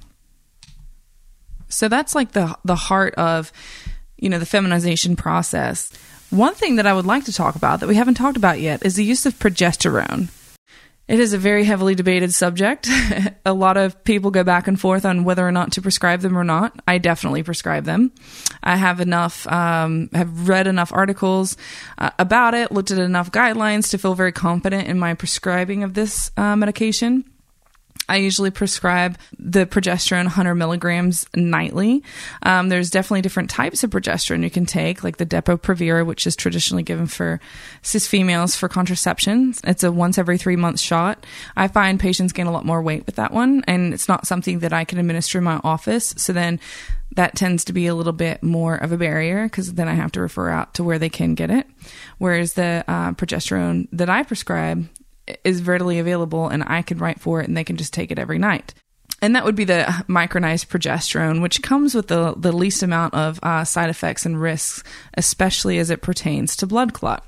So 1.68 1.88
that's 1.88 2.14
like 2.14 2.32
the 2.32 2.56
the 2.64 2.76
heart 2.76 3.14
of, 3.14 3.50
you 4.18 4.28
know, 4.28 4.38
the 4.38 4.46
feminization 4.46 5.16
process. 5.16 5.90
One 6.30 6.54
thing 6.54 6.76
that 6.76 6.86
I 6.86 6.92
would 6.92 7.06
like 7.06 7.24
to 7.26 7.32
talk 7.32 7.54
about 7.56 7.80
that 7.80 7.88
we 7.88 7.94
haven't 7.94 8.14
talked 8.14 8.36
about 8.36 8.60
yet 8.60 8.84
is 8.84 8.96
the 8.96 9.04
use 9.04 9.26
of 9.26 9.38
progesterone. 9.38 10.28
It 11.08 11.18
is 11.18 11.32
a 11.32 11.38
very 11.38 11.64
heavily 11.64 11.94
debated 11.94 12.32
subject. 12.32 12.88
a 13.44 13.52
lot 13.52 13.76
of 13.76 14.02
people 14.04 14.30
go 14.30 14.44
back 14.44 14.68
and 14.68 14.80
forth 14.80 15.04
on 15.04 15.24
whether 15.24 15.46
or 15.46 15.52
not 15.52 15.72
to 15.72 15.82
prescribe 15.82 16.20
them 16.20 16.38
or 16.38 16.44
not. 16.44 16.80
I 16.86 16.98
definitely 16.98 17.42
prescribe 17.42 17.84
them. 17.84 18.12
I 18.62 18.76
have 18.76 19.00
enough, 19.00 19.46
um, 19.48 20.10
have 20.12 20.48
read 20.48 20.66
enough 20.66 20.92
articles 20.92 21.56
uh, 21.98 22.10
about 22.18 22.54
it, 22.54 22.70
looked 22.70 22.92
at 22.92 22.98
enough 22.98 23.32
guidelines 23.32 23.90
to 23.90 23.98
feel 23.98 24.14
very 24.14 24.32
confident 24.32 24.86
in 24.86 24.98
my 24.98 25.14
prescribing 25.14 25.82
of 25.82 25.94
this 25.94 26.30
uh, 26.36 26.54
medication. 26.54 27.24
I 28.12 28.16
usually 28.16 28.50
prescribe 28.50 29.16
the 29.38 29.64
progesterone 29.64 30.24
100 30.24 30.54
milligrams 30.56 31.26
nightly. 31.34 32.04
Um, 32.42 32.68
there's 32.68 32.90
definitely 32.90 33.22
different 33.22 33.48
types 33.48 33.82
of 33.82 33.90
progesterone 33.90 34.42
you 34.42 34.50
can 34.50 34.66
take, 34.66 35.02
like 35.02 35.16
the 35.16 35.24
Depo-Provera, 35.24 36.04
which 36.04 36.26
is 36.26 36.36
traditionally 36.36 36.82
given 36.82 37.06
for 37.06 37.40
cis 37.80 38.06
females 38.06 38.54
for 38.54 38.68
contraception. 38.68 39.54
It's 39.64 39.82
a 39.82 39.90
once 39.90 40.18
every 40.18 40.36
three 40.36 40.56
months 40.56 40.82
shot. 40.82 41.24
I 41.56 41.68
find 41.68 41.98
patients 41.98 42.34
gain 42.34 42.46
a 42.46 42.52
lot 42.52 42.66
more 42.66 42.82
weight 42.82 43.06
with 43.06 43.16
that 43.16 43.32
one, 43.32 43.64
and 43.66 43.94
it's 43.94 44.08
not 44.08 44.26
something 44.26 44.58
that 44.58 44.74
I 44.74 44.84
can 44.84 44.98
administer 44.98 45.38
in 45.38 45.44
my 45.44 45.58
office. 45.64 46.12
So 46.18 46.34
then 46.34 46.60
that 47.16 47.34
tends 47.34 47.64
to 47.64 47.72
be 47.72 47.86
a 47.86 47.94
little 47.94 48.12
bit 48.12 48.42
more 48.42 48.74
of 48.74 48.92
a 48.92 48.98
barrier 48.98 49.44
because 49.44 49.72
then 49.72 49.88
I 49.88 49.94
have 49.94 50.12
to 50.12 50.20
refer 50.20 50.50
out 50.50 50.74
to 50.74 50.84
where 50.84 50.98
they 50.98 51.08
can 51.08 51.34
get 51.34 51.50
it. 51.50 51.66
Whereas 52.18 52.52
the 52.52 52.84
uh, 52.86 53.12
progesterone 53.12 53.88
that 53.92 54.10
I 54.10 54.22
prescribe 54.22 54.86
is 55.44 55.62
readily 55.62 55.98
available 55.98 56.48
and 56.48 56.64
I 56.66 56.82
can 56.82 56.98
write 56.98 57.20
for 57.20 57.40
it 57.40 57.48
and 57.48 57.56
they 57.56 57.64
can 57.64 57.76
just 57.76 57.92
take 57.92 58.10
it 58.10 58.18
every 58.18 58.38
night. 58.38 58.74
And 59.20 59.36
that 59.36 59.44
would 59.44 59.54
be 59.54 59.64
the 59.64 59.84
micronized 60.08 60.66
progesterone, 60.66 61.42
which 61.42 61.62
comes 61.62 61.94
with 61.94 62.08
the, 62.08 62.34
the 62.36 62.50
least 62.50 62.82
amount 62.82 63.14
of 63.14 63.38
uh, 63.42 63.62
side 63.62 63.88
effects 63.88 64.26
and 64.26 64.40
risks, 64.40 64.82
especially 65.14 65.78
as 65.78 65.90
it 65.90 66.02
pertains 66.02 66.56
to 66.56 66.66
blood 66.66 66.92
clot. 66.92 67.24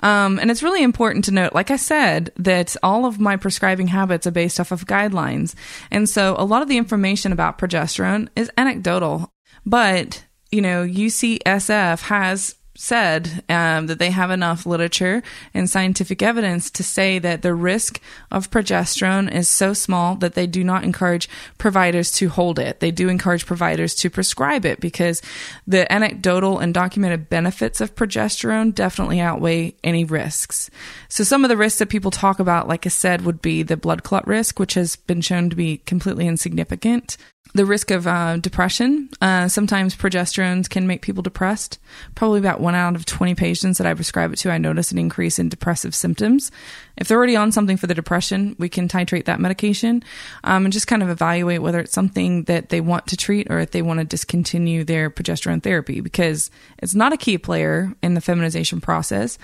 Um, 0.00 0.40
and 0.40 0.50
it's 0.50 0.64
really 0.64 0.82
important 0.82 1.24
to 1.26 1.30
note, 1.30 1.52
like 1.52 1.70
I 1.70 1.76
said, 1.76 2.32
that 2.36 2.76
all 2.82 3.06
of 3.06 3.20
my 3.20 3.36
prescribing 3.36 3.86
habits 3.86 4.26
are 4.26 4.32
based 4.32 4.58
off 4.58 4.72
of 4.72 4.86
guidelines. 4.86 5.54
And 5.92 6.08
so 6.08 6.34
a 6.38 6.44
lot 6.44 6.62
of 6.62 6.68
the 6.68 6.76
information 6.76 7.30
about 7.30 7.56
progesterone 7.56 8.28
is 8.34 8.50
anecdotal. 8.58 9.30
But, 9.64 10.24
you 10.50 10.60
know, 10.60 10.84
UCSF 10.84 12.02
has 12.02 12.56
said 12.74 13.44
um, 13.48 13.86
that 13.86 13.98
they 13.98 14.10
have 14.10 14.30
enough 14.30 14.64
literature 14.64 15.22
and 15.52 15.68
scientific 15.68 16.22
evidence 16.22 16.70
to 16.70 16.82
say 16.82 17.18
that 17.18 17.42
the 17.42 17.54
risk 17.54 18.00
of 18.30 18.50
progesterone 18.50 19.32
is 19.32 19.48
so 19.48 19.74
small 19.74 20.16
that 20.16 20.34
they 20.34 20.46
do 20.46 20.64
not 20.64 20.84
encourage 20.84 21.28
providers 21.58 22.10
to 22.10 22.28
hold 22.28 22.58
it. 22.58 22.80
They 22.80 22.90
do 22.90 23.08
encourage 23.08 23.46
providers 23.46 23.94
to 23.96 24.10
prescribe 24.10 24.64
it 24.64 24.80
because 24.80 25.20
the 25.66 25.90
anecdotal 25.92 26.58
and 26.58 26.72
documented 26.72 27.28
benefits 27.28 27.80
of 27.80 27.94
progesterone 27.94 28.74
definitely 28.74 29.20
outweigh 29.20 29.74
any 29.84 30.04
risks. 30.04 30.70
So, 31.08 31.24
some 31.24 31.44
of 31.44 31.48
the 31.50 31.56
risks 31.56 31.78
that 31.78 31.88
people 31.88 32.10
talk 32.10 32.38
about, 32.38 32.68
like 32.68 32.86
I 32.86 32.88
said, 32.88 33.24
would 33.24 33.42
be 33.42 33.62
the 33.62 33.76
blood 33.76 34.02
clot 34.02 34.26
risk, 34.26 34.58
which 34.58 34.74
has 34.74 34.96
been 34.96 35.20
shown 35.20 35.50
to 35.50 35.56
be 35.56 35.78
completely 35.78 36.26
insignificant 36.26 37.16
the 37.54 37.66
risk 37.66 37.90
of 37.90 38.06
uh, 38.06 38.38
depression. 38.38 39.10
Uh, 39.20 39.46
sometimes 39.46 39.94
progesterones 39.94 40.70
can 40.70 40.86
make 40.86 41.02
people 41.02 41.22
depressed. 41.22 41.78
Probably 42.14 42.38
about 42.38 42.60
one 42.60 42.74
out 42.74 42.96
of 42.96 43.04
20 43.04 43.34
patients 43.34 43.78
that 43.78 43.86
I 43.86 43.94
prescribe 43.94 44.32
it 44.32 44.36
to, 44.36 44.50
I 44.50 44.58
notice 44.58 44.90
an 44.90 44.98
increase 44.98 45.38
in 45.38 45.50
depressive 45.50 45.94
symptoms. 45.94 46.50
If 46.96 47.08
they're 47.08 47.18
already 47.18 47.36
on 47.36 47.52
something 47.52 47.76
for 47.76 47.86
the 47.86 47.94
depression, 47.94 48.56
we 48.58 48.68
can 48.68 48.88
titrate 48.88 49.26
that 49.26 49.40
medication 49.40 50.02
um, 50.44 50.64
and 50.64 50.72
just 50.72 50.86
kind 50.86 51.02
of 51.02 51.10
evaluate 51.10 51.60
whether 51.60 51.80
it's 51.80 51.92
something 51.92 52.44
that 52.44 52.70
they 52.70 52.80
want 52.80 53.06
to 53.08 53.16
treat 53.16 53.50
or 53.50 53.58
if 53.58 53.70
they 53.70 53.82
want 53.82 54.00
to 54.00 54.04
discontinue 54.04 54.84
their 54.84 55.10
progesterone 55.10 55.62
therapy 55.62 56.00
because 56.00 56.50
it's 56.78 56.94
not 56.94 57.12
a 57.12 57.18
key 57.18 57.36
player 57.36 57.94
in 58.02 58.14
the 58.14 58.20
feminization 58.20 58.80
process, 58.80 59.38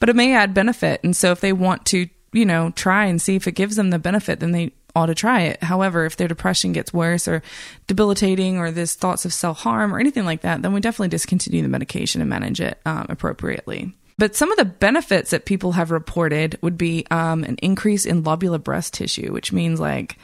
but 0.00 0.08
it 0.08 0.16
may 0.16 0.34
add 0.34 0.52
benefit. 0.52 1.00
And 1.02 1.16
so 1.16 1.30
if 1.32 1.40
they 1.40 1.52
want 1.52 1.86
to, 1.86 2.08
you 2.32 2.44
know, 2.44 2.70
try 2.70 3.06
and 3.06 3.22
see 3.22 3.36
if 3.36 3.46
it 3.46 3.52
gives 3.52 3.76
them 3.76 3.90
the 3.90 3.98
benefit, 3.98 4.40
then 4.40 4.52
they 4.52 4.72
ought 4.94 5.06
to 5.06 5.14
try 5.14 5.42
it. 5.42 5.62
However, 5.62 6.04
if 6.04 6.16
their 6.16 6.28
depression 6.28 6.72
gets 6.72 6.92
worse 6.92 7.26
or 7.26 7.42
debilitating 7.86 8.58
or 8.58 8.70
there's 8.70 8.94
thoughts 8.94 9.24
of 9.24 9.32
self 9.32 9.58
harm 9.60 9.94
or 9.94 9.98
anything 9.98 10.24
like 10.24 10.42
that, 10.42 10.62
then 10.62 10.72
we 10.72 10.80
definitely 10.80 11.08
discontinue 11.08 11.62
the 11.62 11.68
medication 11.68 12.20
and 12.20 12.30
manage 12.30 12.60
it 12.60 12.80
um, 12.86 13.06
appropriately. 13.08 13.92
But 14.16 14.36
some 14.36 14.52
of 14.52 14.58
the 14.58 14.64
benefits 14.64 15.30
that 15.30 15.44
people 15.44 15.72
have 15.72 15.90
reported 15.90 16.58
would 16.62 16.78
be 16.78 17.04
um, 17.10 17.42
an 17.44 17.56
increase 17.56 18.06
in 18.06 18.22
lobular 18.22 18.62
breast 18.62 18.94
tissue, 18.94 19.32
which 19.32 19.52
means 19.52 19.80
like 19.80 20.16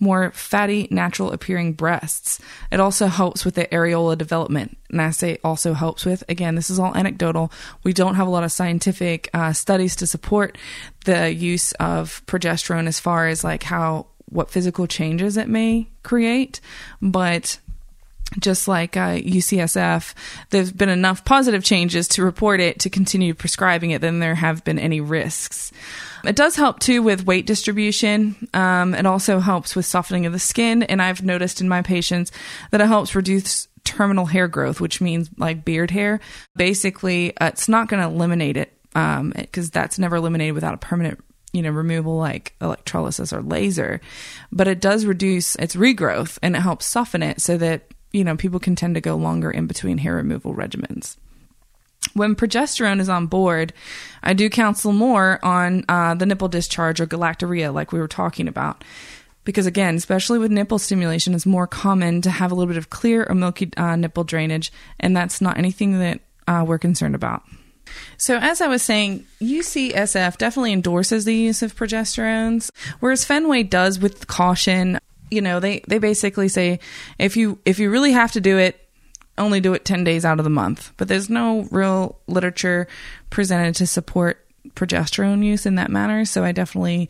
more 0.00 0.32
fatty, 0.32 0.88
natural 0.90 1.32
appearing 1.32 1.72
breasts. 1.72 2.40
It 2.72 2.80
also 2.80 3.06
helps 3.06 3.44
with 3.44 3.54
the 3.54 3.66
areola 3.66 4.18
development. 4.18 4.76
And 4.90 5.00
I 5.00 5.10
say 5.10 5.38
also 5.44 5.72
helps 5.72 6.04
with, 6.04 6.24
again, 6.28 6.54
this 6.54 6.70
is 6.70 6.78
all 6.78 6.94
anecdotal. 6.94 7.52
We 7.84 7.92
don't 7.92 8.16
have 8.16 8.26
a 8.26 8.30
lot 8.30 8.44
of 8.44 8.52
scientific 8.52 9.30
uh, 9.34 9.52
studies 9.52 9.96
to 9.96 10.06
support 10.06 10.58
the 11.04 11.32
use 11.32 11.72
of 11.72 12.24
progesterone 12.26 12.86
as 12.86 12.98
far 12.98 13.28
as 13.28 13.44
like 13.44 13.62
how 13.62 14.06
what 14.26 14.50
physical 14.50 14.86
changes 14.86 15.36
it 15.36 15.48
may 15.48 15.88
create, 16.02 16.60
but 17.00 17.58
just 18.38 18.66
like 18.66 18.96
uh, 18.96 19.16
UCSF, 19.16 20.14
there's 20.50 20.72
been 20.72 20.88
enough 20.88 21.24
positive 21.24 21.62
changes 21.62 22.08
to 22.08 22.22
report 22.24 22.60
it 22.60 22.80
to 22.80 22.90
continue 22.90 23.34
prescribing 23.34 23.90
it 23.90 24.00
than 24.00 24.18
there 24.18 24.34
have 24.34 24.64
been 24.64 24.78
any 24.78 25.00
risks. 25.00 25.72
It 26.24 26.36
does 26.36 26.56
help 26.56 26.80
too 26.80 27.02
with 27.02 27.26
weight 27.26 27.46
distribution. 27.46 28.48
Um, 28.54 28.94
it 28.94 29.06
also 29.06 29.40
helps 29.40 29.76
with 29.76 29.86
softening 29.86 30.26
of 30.26 30.32
the 30.32 30.38
skin, 30.38 30.82
and 30.82 31.00
I've 31.00 31.22
noticed 31.22 31.60
in 31.60 31.68
my 31.68 31.82
patients 31.82 32.32
that 32.70 32.80
it 32.80 32.86
helps 32.86 33.14
reduce 33.14 33.68
terminal 33.84 34.26
hair 34.26 34.48
growth, 34.48 34.80
which 34.80 35.00
means 35.00 35.30
like 35.36 35.64
beard 35.64 35.90
hair. 35.90 36.20
Basically, 36.56 37.36
uh, 37.36 37.48
it's 37.48 37.68
not 37.68 37.88
going 37.88 38.02
to 38.02 38.08
eliminate 38.08 38.56
it 38.56 38.72
because 38.88 39.66
um, 39.66 39.70
that's 39.72 39.98
never 39.98 40.16
eliminated 40.16 40.54
without 40.54 40.74
a 40.74 40.78
permanent 40.78 41.22
you 41.54 41.62
know, 41.62 41.70
removal 41.70 42.18
like 42.18 42.52
electrolysis 42.60 43.32
or 43.32 43.40
laser, 43.40 44.00
but 44.50 44.66
it 44.66 44.80
does 44.80 45.06
reduce 45.06 45.54
its 45.56 45.76
regrowth 45.76 46.36
and 46.42 46.56
it 46.56 46.60
helps 46.60 46.84
soften 46.84 47.22
it 47.22 47.40
so 47.40 47.56
that, 47.56 47.86
you 48.12 48.24
know, 48.24 48.36
people 48.36 48.58
can 48.58 48.74
tend 48.74 48.96
to 48.96 49.00
go 49.00 49.14
longer 49.14 49.52
in 49.52 49.68
between 49.68 49.98
hair 49.98 50.16
removal 50.16 50.52
regimens. 50.52 51.16
When 52.12 52.34
progesterone 52.34 53.00
is 53.00 53.08
on 53.08 53.28
board, 53.28 53.72
I 54.22 54.34
do 54.34 54.50
counsel 54.50 54.92
more 54.92 55.38
on 55.44 55.84
uh, 55.88 56.14
the 56.14 56.26
nipple 56.26 56.48
discharge 56.48 57.00
or 57.00 57.06
galactorrhea, 57.06 57.72
like 57.72 57.92
we 57.92 58.00
were 58.00 58.08
talking 58.08 58.48
about. 58.48 58.82
Because 59.44 59.66
again, 59.66 59.94
especially 59.94 60.40
with 60.40 60.50
nipple 60.50 60.78
stimulation, 60.80 61.34
it's 61.34 61.46
more 61.46 61.66
common 61.66 62.20
to 62.22 62.30
have 62.30 62.50
a 62.50 62.54
little 62.54 62.68
bit 62.68 62.78
of 62.78 62.90
clear 62.90 63.26
or 63.28 63.34
milky 63.34 63.70
uh, 63.76 63.94
nipple 63.94 64.24
drainage, 64.24 64.72
and 64.98 65.16
that's 65.16 65.40
not 65.40 65.56
anything 65.56 66.00
that 66.00 66.20
uh, 66.48 66.64
we're 66.66 66.78
concerned 66.78 67.14
about. 67.14 67.42
So, 68.16 68.38
as 68.38 68.60
I 68.60 68.68
was 68.68 68.82
saying, 68.82 69.26
UCSF 69.40 70.38
definitely 70.38 70.72
endorses 70.72 71.24
the 71.24 71.34
use 71.34 71.62
of 71.62 71.74
progesterones, 71.74 72.70
whereas 73.00 73.24
Fenway 73.24 73.62
does 73.62 73.98
with 73.98 74.26
caution. 74.26 74.98
You 75.30 75.40
know, 75.40 75.58
they, 75.58 75.82
they 75.88 75.98
basically 75.98 76.48
say 76.48 76.80
if 77.18 77.36
you 77.36 77.58
if 77.64 77.78
you 77.78 77.90
really 77.90 78.12
have 78.12 78.32
to 78.32 78.40
do 78.40 78.58
it, 78.58 78.80
only 79.38 79.60
do 79.60 79.74
it 79.74 79.84
10 79.84 80.04
days 80.04 80.24
out 80.24 80.38
of 80.38 80.44
the 80.44 80.50
month. 80.50 80.92
But 80.96 81.08
there's 81.08 81.28
no 81.28 81.66
real 81.70 82.18
literature 82.26 82.86
presented 83.30 83.74
to 83.76 83.86
support 83.86 84.44
progesterone 84.70 85.44
use 85.44 85.66
in 85.66 85.74
that 85.76 85.90
manner. 85.90 86.24
So 86.24 86.44
I 86.44 86.52
definitely 86.52 87.08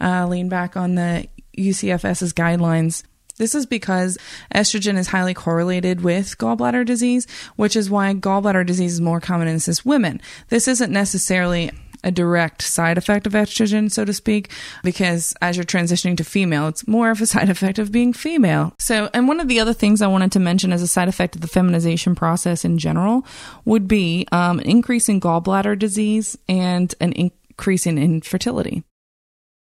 uh, 0.00 0.26
lean 0.26 0.48
back 0.48 0.76
on 0.76 0.94
the 0.94 1.28
UCFS's 1.56 2.32
guidelines. 2.32 3.04
This 3.40 3.54
is 3.54 3.64
because 3.64 4.18
estrogen 4.54 4.98
is 4.98 5.06
highly 5.06 5.32
correlated 5.32 6.02
with 6.02 6.36
gallbladder 6.36 6.84
disease, 6.84 7.26
which 7.56 7.74
is 7.74 7.88
why 7.88 8.12
gallbladder 8.12 8.66
disease 8.66 8.92
is 8.92 9.00
more 9.00 9.18
common 9.18 9.48
in 9.48 9.60
cis 9.60 9.82
women. 9.82 10.20
This 10.50 10.68
isn't 10.68 10.92
necessarily 10.92 11.70
a 12.04 12.10
direct 12.10 12.60
side 12.60 12.98
effect 12.98 13.26
of 13.26 13.32
estrogen, 13.32 13.90
so 13.90 14.04
to 14.04 14.12
speak, 14.12 14.50
because 14.82 15.34
as 15.40 15.56
you're 15.56 15.64
transitioning 15.64 16.18
to 16.18 16.24
female, 16.24 16.68
it's 16.68 16.86
more 16.86 17.10
of 17.10 17.22
a 17.22 17.26
side 17.34 17.48
effect 17.48 17.78
of 17.78 17.90
being 17.90 18.12
female. 18.12 18.74
So, 18.78 19.08
and 19.14 19.26
one 19.26 19.40
of 19.40 19.48
the 19.48 19.58
other 19.58 19.72
things 19.72 20.02
I 20.02 20.06
wanted 20.06 20.32
to 20.32 20.38
mention 20.38 20.70
as 20.70 20.82
a 20.82 20.86
side 20.86 21.08
effect 21.08 21.34
of 21.34 21.40
the 21.40 21.48
feminization 21.48 22.14
process 22.14 22.62
in 22.62 22.76
general 22.76 23.24
would 23.64 23.88
be 23.88 24.26
um, 24.32 24.58
an 24.58 24.66
increase 24.66 25.08
in 25.08 25.18
gallbladder 25.18 25.78
disease 25.78 26.36
and 26.46 26.94
an 27.00 27.12
increase 27.12 27.86
in 27.86 27.96
infertility. 27.96 28.84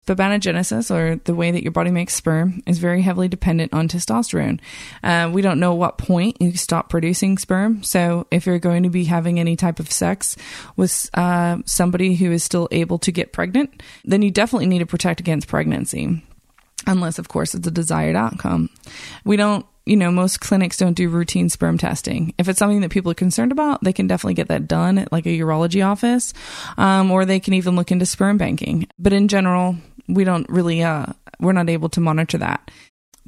Spermatogenesis, 0.08 0.90
or 0.90 1.18
the 1.26 1.36
way 1.36 1.52
that 1.52 1.64
your 1.64 1.74
body 1.74 1.92
makes 1.92 2.16
sperm, 2.16 2.64
is 2.66 2.80
very 2.80 3.02
heavily 3.02 3.28
dependent 3.28 3.74
on 3.74 3.90
testosterone. 3.90 4.60
Uh, 5.04 5.30
we 5.32 5.42
don't 5.42 5.60
know 5.60 5.74
what 5.74 5.98
point 5.98 6.38
you 6.42 6.56
stop 6.56 6.90
producing 6.90 7.38
sperm. 7.38 7.84
So, 7.84 8.26
if 8.32 8.46
you're 8.46 8.58
going 8.60 8.84
to 8.84 8.90
be 8.90 9.04
having 9.04 9.40
any 9.40 9.58
type 9.58 9.80
of 9.80 9.92
sex 9.92 10.38
with 10.78 11.10
uh, 11.14 11.58
somebody 11.66 12.16
who 12.16 12.32
is 12.32 12.44
still 12.44 12.70
able 12.72 13.00
to 13.00 13.12
get 13.12 13.34
pregnant, 13.34 13.84
then 14.06 14.22
you 14.22 14.32
definitely 14.32 14.68
need 14.68 14.80
to 14.80 14.86
protect 14.86 15.20
against 15.20 15.50
pregnancy. 15.50 16.24
Unless, 16.86 17.20
of 17.20 17.28
course, 17.28 17.54
it's 17.54 17.68
a 17.68 17.72
desired 17.72 18.16
outcome. 18.16 18.70
We 19.26 19.36
don't 19.36 19.66
you 19.88 19.96
know, 19.96 20.12
most 20.12 20.42
clinics 20.42 20.76
don't 20.76 20.96
do 20.96 21.08
routine 21.08 21.48
sperm 21.48 21.78
testing. 21.78 22.34
If 22.38 22.50
it's 22.50 22.60
something 22.60 22.82
that 22.82 22.92
people 22.92 23.10
are 23.12 23.16
concerned 23.16 23.54
about, 23.54 23.82
they 23.82 23.94
can 23.94 24.06
definitely 24.06 24.34
get 24.34 24.50
that 24.50 24.68
done 24.68 24.98
at 24.98 25.14
like 25.14 25.26
a 25.26 25.30
urology 25.30 25.86
office, 25.86 26.34
um, 26.78 27.10
or 27.10 27.24
they 27.24 27.40
can 27.40 27.54
even 27.54 27.78
look 27.78 27.90
into 27.90 28.06
sperm 28.06 28.38
banking. 28.38 28.88
But 29.00 29.14
in 29.14 29.30
general, 29.30 29.78
we 30.08 30.24
don't 30.24 30.50
really 30.50 30.84
uh 30.84 31.06
we're 31.40 31.54
not 31.54 31.70
able 31.70 31.90
to 31.90 32.02
monitor 32.02 32.38
that. 32.40 32.72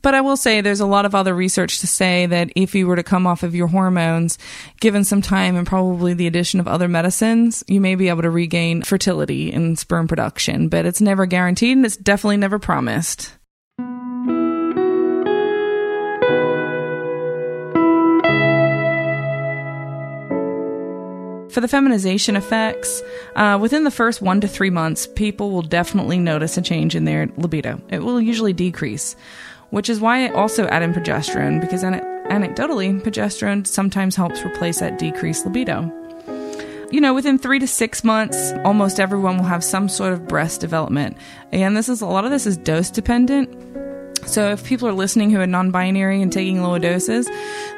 But 0.01 0.13
I 0.13 0.21
will 0.21 0.37
say 0.37 0.61
there's 0.61 0.79
a 0.79 0.85
lot 0.85 1.05
of 1.05 1.13
other 1.13 1.35
research 1.35 1.79
to 1.79 1.87
say 1.87 2.25
that 2.25 2.51
if 2.55 2.73
you 2.73 2.87
were 2.87 2.95
to 2.95 3.03
come 3.03 3.27
off 3.27 3.43
of 3.43 3.55
your 3.55 3.67
hormones, 3.67 4.37
given 4.79 5.03
some 5.03 5.21
time 5.21 5.55
and 5.55 5.67
probably 5.67 6.13
the 6.13 6.27
addition 6.27 6.59
of 6.59 6.67
other 6.67 6.87
medicines, 6.87 7.63
you 7.67 7.81
may 7.81 7.95
be 7.95 8.09
able 8.09 8.21
to 8.21 8.29
regain 8.29 8.81
fertility 8.81 9.51
and 9.51 9.77
sperm 9.77 10.07
production. 10.07 10.69
But 10.69 10.85
it's 10.85 11.01
never 11.01 11.25
guaranteed 11.25 11.77
and 11.77 11.85
it's 11.85 11.97
definitely 11.97 12.37
never 12.37 12.59
promised. 12.59 13.33
For 21.49 21.61
the 21.61 21.67
feminization 21.67 22.35
effects, 22.35 23.01
uh, 23.35 23.57
within 23.59 23.83
the 23.83 23.91
first 23.91 24.21
one 24.21 24.39
to 24.41 24.47
three 24.47 24.69
months, 24.69 25.07
people 25.07 25.49
will 25.49 25.63
definitely 25.63 26.19
notice 26.19 26.57
a 26.57 26.61
change 26.61 26.95
in 26.95 27.05
their 27.05 27.27
libido. 27.37 27.81
It 27.89 28.03
will 28.03 28.21
usually 28.21 28.53
decrease, 28.53 29.15
which 29.71 29.89
is 29.89 29.99
why 29.99 30.25
I 30.25 30.29
also 30.33 30.67
add 30.67 30.83
in 30.83 30.93
progesterone 30.93 31.59
because 31.59 31.83
anecdotally, 31.83 33.01
progesterone 33.01 33.65
sometimes 33.65 34.15
helps 34.15 34.43
replace 34.43 34.79
that 34.79 34.99
decreased 34.99 35.45
libido. 35.45 35.91
You 36.91 37.01
know, 37.01 37.13
within 37.13 37.37
three 37.37 37.59
to 37.59 37.67
six 37.67 38.03
months, 38.03 38.51
almost 38.63 38.99
everyone 38.99 39.37
will 39.37 39.45
have 39.45 39.63
some 39.63 39.89
sort 39.89 40.13
of 40.13 40.27
breast 40.27 40.61
development. 40.61 41.17
Again, 41.51 41.73
this 41.73 41.89
is 41.89 42.01
a 42.01 42.07
lot 42.07 42.25
of 42.25 42.31
this 42.31 42.45
is 42.45 42.57
dose 42.57 42.89
dependent. 42.91 43.55
So 44.27 44.51
if 44.51 44.63
people 44.63 44.87
are 44.87 44.93
listening 44.93 45.29
who 45.31 45.39
are 45.39 45.47
non-binary 45.47 46.21
and 46.21 46.31
taking 46.31 46.61
lower 46.61 46.77
doses, 46.77 47.27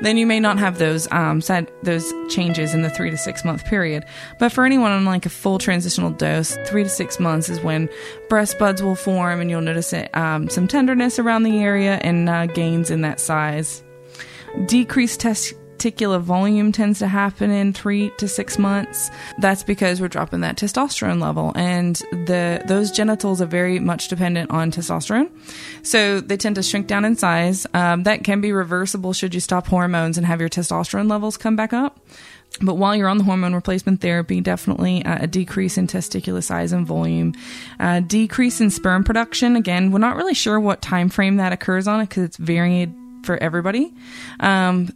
then 0.02 0.18
you 0.18 0.26
may 0.26 0.40
not 0.40 0.60
have 0.60 0.78
those 0.78 1.08
um, 1.12 1.42
those 1.84 2.14
changes 2.30 2.74
in 2.74 2.82
the 2.82 2.90
three 2.90 3.10
to 3.10 3.18
six 3.18 3.46
month 3.46 3.66
period. 3.66 4.06
But 4.40 4.52
for 4.52 4.66
anyone 4.66 4.92
on 4.92 5.06
like 5.06 5.26
a 5.26 5.30
full 5.30 5.60
transitional 5.60 6.12
dose, 6.12 6.58
three 6.66 6.84
to 6.84 6.90
six 6.90 7.20
months 7.20 7.50
is 7.50 7.60
when 7.62 7.90
breast 8.30 8.58
buds 8.60 8.82
will 8.82 8.96
form, 8.96 9.40
and 9.40 9.50
you'll 9.50 9.62
notice 9.62 9.94
it, 9.94 10.16
um, 10.16 10.50
some 10.50 10.68
tenderness 10.68 11.20
around 11.20 11.44
the 11.44 11.60
area 11.60 12.00
and 12.02 12.30
uh, 12.30 12.48
gains 12.48 12.92
in 12.92 13.02
that 13.02 13.20
size. 13.20 13.84
Decreased 14.66 15.22
test 15.22 15.54
testicular 15.82 16.22
volume 16.22 16.72
tends 16.72 17.00
to 17.00 17.08
happen 17.08 17.50
in 17.50 17.74
three 17.74 18.12
to 18.18 18.28
six 18.28 18.58
months. 18.58 19.10
That's 19.40 19.64
because 19.64 20.00
we're 20.00 20.08
dropping 20.08 20.42
that 20.42 20.58
testosterone 20.58 21.22
level, 21.22 21.52
and 21.56 21.96
the 22.12 22.62
those 22.68 22.92
genitals 22.92 23.42
are 23.42 23.48
very 23.48 23.80
much 23.80 24.08
dependent 24.08 24.52
on 24.52 24.72
testosterone, 24.72 25.30
so 25.84 26.22
they 26.22 26.38
tend 26.38 26.56
to 26.56 26.64
shrink 26.64 26.88
down 26.88 27.06
in 27.06 27.16
size. 27.16 27.66
Um, 27.74 28.04
that 28.04 28.24
can 28.24 28.42
be 28.42 28.52
reversible 28.52 29.14
should 29.14 29.34
you 29.34 29.40
stop 29.40 29.68
hormones 29.68 30.18
and 30.18 30.26
have 30.28 30.40
your 30.40 30.50
testosterone 30.50 31.10
levels 31.10 31.38
come 31.38 31.56
back 31.56 31.74
up. 31.74 32.00
But 32.62 32.76
while 32.76 32.96
you're 32.96 33.08
on 33.08 33.18
the 33.18 33.24
hormone 33.24 33.56
replacement 33.56 34.02
therapy, 34.02 34.42
definitely 34.42 35.06
uh, 35.06 35.24
a 35.24 35.28
decrease 35.28 35.78
in 35.78 35.88
testicular 35.88 36.44
size 36.44 36.74
and 36.74 36.86
volume, 36.86 37.34
uh, 37.80 38.02
decrease 38.02 38.60
in 38.60 38.70
sperm 38.70 39.06
production. 39.06 39.56
Again, 39.56 39.92
we're 39.92 40.00
not 40.00 40.18
really 40.18 40.34
sure 40.34 40.60
what 40.60 40.82
time 40.82 41.08
frame 41.08 41.38
that 41.38 41.54
occurs 41.54 41.88
on 41.88 42.02
it 42.02 42.10
because 42.10 42.24
it's 42.24 42.38
varied 42.38 42.94
for 43.24 43.38
everybody. 43.38 43.94
Um, 44.42 44.90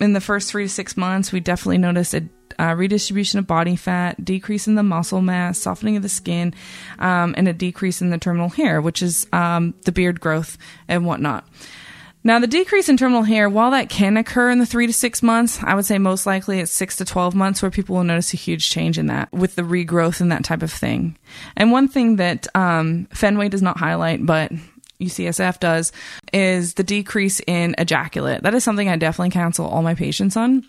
in 0.00 0.12
the 0.12 0.20
first 0.20 0.50
three 0.50 0.64
to 0.64 0.68
six 0.68 0.96
months, 0.96 1.32
we 1.32 1.40
definitely 1.40 1.78
noticed 1.78 2.14
a 2.14 2.28
uh, 2.58 2.74
redistribution 2.74 3.38
of 3.38 3.46
body 3.46 3.76
fat, 3.76 4.24
decrease 4.24 4.66
in 4.66 4.74
the 4.74 4.82
muscle 4.82 5.22
mass, 5.22 5.58
softening 5.58 5.96
of 5.96 6.02
the 6.02 6.08
skin, 6.08 6.54
um, 6.98 7.34
and 7.36 7.46
a 7.46 7.52
decrease 7.52 8.02
in 8.02 8.10
the 8.10 8.18
terminal 8.18 8.48
hair, 8.48 8.80
which 8.80 9.02
is 9.02 9.26
um, 9.32 9.74
the 9.84 9.92
beard 9.92 10.20
growth 10.20 10.58
and 10.88 11.06
whatnot. 11.06 11.46
Now, 12.24 12.40
the 12.40 12.48
decrease 12.48 12.88
in 12.88 12.96
terminal 12.96 13.22
hair, 13.22 13.48
while 13.48 13.70
that 13.70 13.88
can 13.88 14.16
occur 14.16 14.50
in 14.50 14.58
the 14.58 14.66
three 14.66 14.88
to 14.88 14.92
six 14.92 15.22
months, 15.22 15.60
I 15.62 15.74
would 15.74 15.86
say 15.86 15.98
most 15.98 16.26
likely 16.26 16.58
it's 16.58 16.72
six 16.72 16.96
to 16.96 17.04
12 17.04 17.34
months 17.34 17.62
where 17.62 17.70
people 17.70 17.94
will 17.94 18.04
notice 18.04 18.34
a 18.34 18.36
huge 18.36 18.68
change 18.68 18.98
in 18.98 19.06
that 19.06 19.32
with 19.32 19.54
the 19.54 19.62
regrowth 19.62 20.20
and 20.20 20.32
that 20.32 20.44
type 20.44 20.62
of 20.62 20.72
thing. 20.72 21.16
And 21.56 21.70
one 21.70 21.86
thing 21.86 22.16
that 22.16 22.48
um, 22.56 23.06
Fenway 23.12 23.48
does 23.48 23.62
not 23.62 23.78
highlight, 23.78 24.26
but 24.26 24.50
UCSF 25.00 25.60
does 25.60 25.92
is 26.32 26.74
the 26.74 26.82
decrease 26.82 27.40
in 27.46 27.74
ejaculate. 27.78 28.42
That 28.42 28.54
is 28.54 28.64
something 28.64 28.88
I 28.88 28.96
definitely 28.96 29.30
counsel 29.30 29.66
all 29.66 29.82
my 29.82 29.94
patients 29.94 30.36
on. 30.36 30.64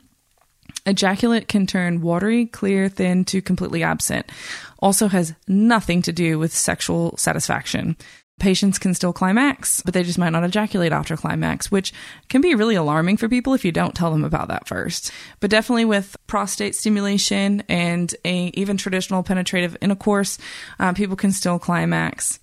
Ejaculate 0.86 1.48
can 1.48 1.68
turn 1.68 2.02
watery, 2.02 2.46
clear, 2.46 2.90
thin 2.90 3.26
to 3.26 3.42
completely 3.42 3.84
absent. 3.84 4.32
Also 4.80 5.08
has 5.08 5.34
nothing 5.48 6.02
to 6.04 6.14
do 6.14 6.40
with 6.40 6.54
sexual 6.54 7.18
satisfaction. 7.18 7.98
Patients 8.40 8.80
can 8.80 8.94
still 8.94 9.12
climax, 9.12 9.82
but 9.82 9.94
they 9.94 10.04
just 10.04 10.18
might 10.18 10.30
not 10.30 10.46
ejaculate 10.46 10.94
after 10.94 11.18
climax, 11.18 11.70
which 11.70 11.92
can 12.30 12.40
be 12.40 12.56
really 12.56 12.76
alarming 12.76 13.18
for 13.18 13.28
people 13.28 13.54
if 13.54 13.66
you 13.66 13.72
don't 13.74 13.96
tell 13.96 14.12
them 14.12 14.24
about 14.24 14.48
that 14.48 14.66
first. 14.66 15.12
But 15.42 15.50
definitely 15.50 15.84
with 15.84 16.16
prostate 16.26 16.76
stimulation 16.76 17.64
and 17.68 18.16
a 18.24 18.46
even 18.54 18.78
traditional 18.78 19.24
penetrative 19.24 19.76
intercourse, 19.82 20.38
uh, 20.80 20.94
people 20.94 21.18
can 21.18 21.34
still 21.34 21.60
climax. 21.60 22.40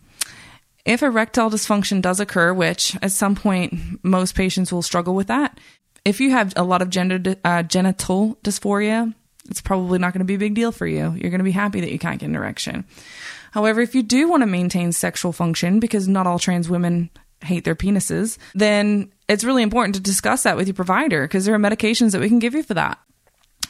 If 0.86 1.02
erectile 1.02 1.50
dysfunction 1.50 2.00
does 2.00 2.20
occur, 2.20 2.54
which 2.54 2.96
at 3.02 3.10
some 3.10 3.34
point 3.34 3.74
most 4.04 4.36
patients 4.36 4.72
will 4.72 4.82
struggle 4.82 5.16
with 5.16 5.26
that, 5.26 5.58
if 6.04 6.20
you 6.20 6.30
have 6.30 6.52
a 6.54 6.62
lot 6.62 6.80
of 6.80 6.90
gender 6.90 7.34
uh, 7.44 7.64
genital 7.64 8.38
dysphoria, 8.44 9.12
it's 9.50 9.60
probably 9.60 9.98
not 9.98 10.12
going 10.12 10.20
to 10.20 10.24
be 10.24 10.36
a 10.36 10.38
big 10.38 10.54
deal 10.54 10.70
for 10.70 10.86
you. 10.86 11.12
You're 11.18 11.30
going 11.30 11.40
to 11.40 11.44
be 11.44 11.50
happy 11.50 11.80
that 11.80 11.90
you 11.90 11.98
can't 11.98 12.20
get 12.20 12.28
an 12.28 12.36
erection. 12.36 12.84
However, 13.50 13.80
if 13.80 13.96
you 13.96 14.04
do 14.04 14.28
want 14.28 14.42
to 14.42 14.46
maintain 14.46 14.92
sexual 14.92 15.32
function, 15.32 15.80
because 15.80 16.06
not 16.06 16.28
all 16.28 16.38
trans 16.38 16.68
women 16.68 17.10
hate 17.42 17.64
their 17.64 17.74
penises, 17.74 18.38
then 18.54 19.12
it's 19.28 19.44
really 19.44 19.64
important 19.64 19.96
to 19.96 20.00
discuss 20.00 20.44
that 20.44 20.56
with 20.56 20.68
your 20.68 20.74
provider 20.74 21.22
because 21.22 21.44
there 21.44 21.54
are 21.54 21.58
medications 21.58 22.12
that 22.12 22.20
we 22.20 22.28
can 22.28 22.38
give 22.38 22.54
you 22.54 22.62
for 22.62 22.74
that. 22.74 22.98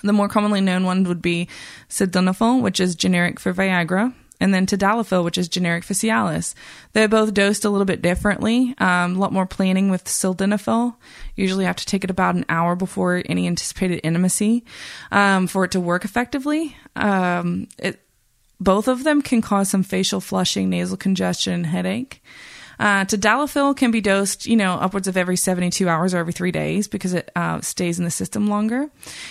The 0.02 0.12
more 0.12 0.28
commonly 0.28 0.60
known 0.60 0.84
one 0.84 1.04
would 1.04 1.22
be 1.22 1.48
sildenafil, 1.88 2.60
which 2.60 2.78
is 2.78 2.94
generic 2.94 3.40
for 3.40 3.54
Viagra 3.54 4.12
and 4.40 4.52
then 4.52 4.66
tadalafil, 4.66 5.24
which 5.24 5.38
is 5.38 5.48
generic 5.48 5.84
for. 5.84 6.54
They're 6.92 7.08
both 7.08 7.34
dosed 7.34 7.64
a 7.64 7.70
little 7.70 7.84
bit 7.84 8.02
differently. 8.02 8.74
Um, 8.78 9.16
a 9.16 9.18
lot 9.18 9.32
more 9.32 9.46
planning 9.46 9.90
with 9.90 10.04
sildenafil. 10.04 10.96
Usually 11.34 11.64
have 11.64 11.76
to 11.76 11.86
take 11.86 12.04
it 12.04 12.10
about 12.10 12.34
an 12.34 12.44
hour 12.48 12.76
before 12.76 13.22
any 13.26 13.46
anticipated 13.46 14.00
intimacy 14.02 14.64
um, 15.10 15.46
for 15.46 15.64
it 15.64 15.70
to 15.72 15.80
work 15.80 16.04
effectively. 16.04 16.76
Um, 16.94 17.68
it, 17.78 18.00
both 18.58 18.88
of 18.88 19.04
them 19.04 19.22
can 19.22 19.42
cause 19.42 19.68
some 19.68 19.82
facial 19.82 20.20
flushing, 20.20 20.70
nasal 20.70 20.96
congestion, 20.96 21.64
headache. 21.64 22.22
Uh, 22.78 23.04
tadalafil 23.04 23.76
can 23.76 23.90
be 23.90 24.00
dosed, 24.00 24.46
you 24.46 24.56
know, 24.56 24.74
upwards 24.74 25.08
of 25.08 25.16
every 25.16 25.36
72 25.36 25.88
hours 25.88 26.14
or 26.14 26.18
every 26.18 26.32
three 26.32 26.52
days 26.52 26.88
because 26.88 27.14
it 27.14 27.30
uh, 27.34 27.60
stays 27.60 27.98
in 27.98 28.04
the 28.04 28.10
system 28.10 28.48
longer. 28.48 28.90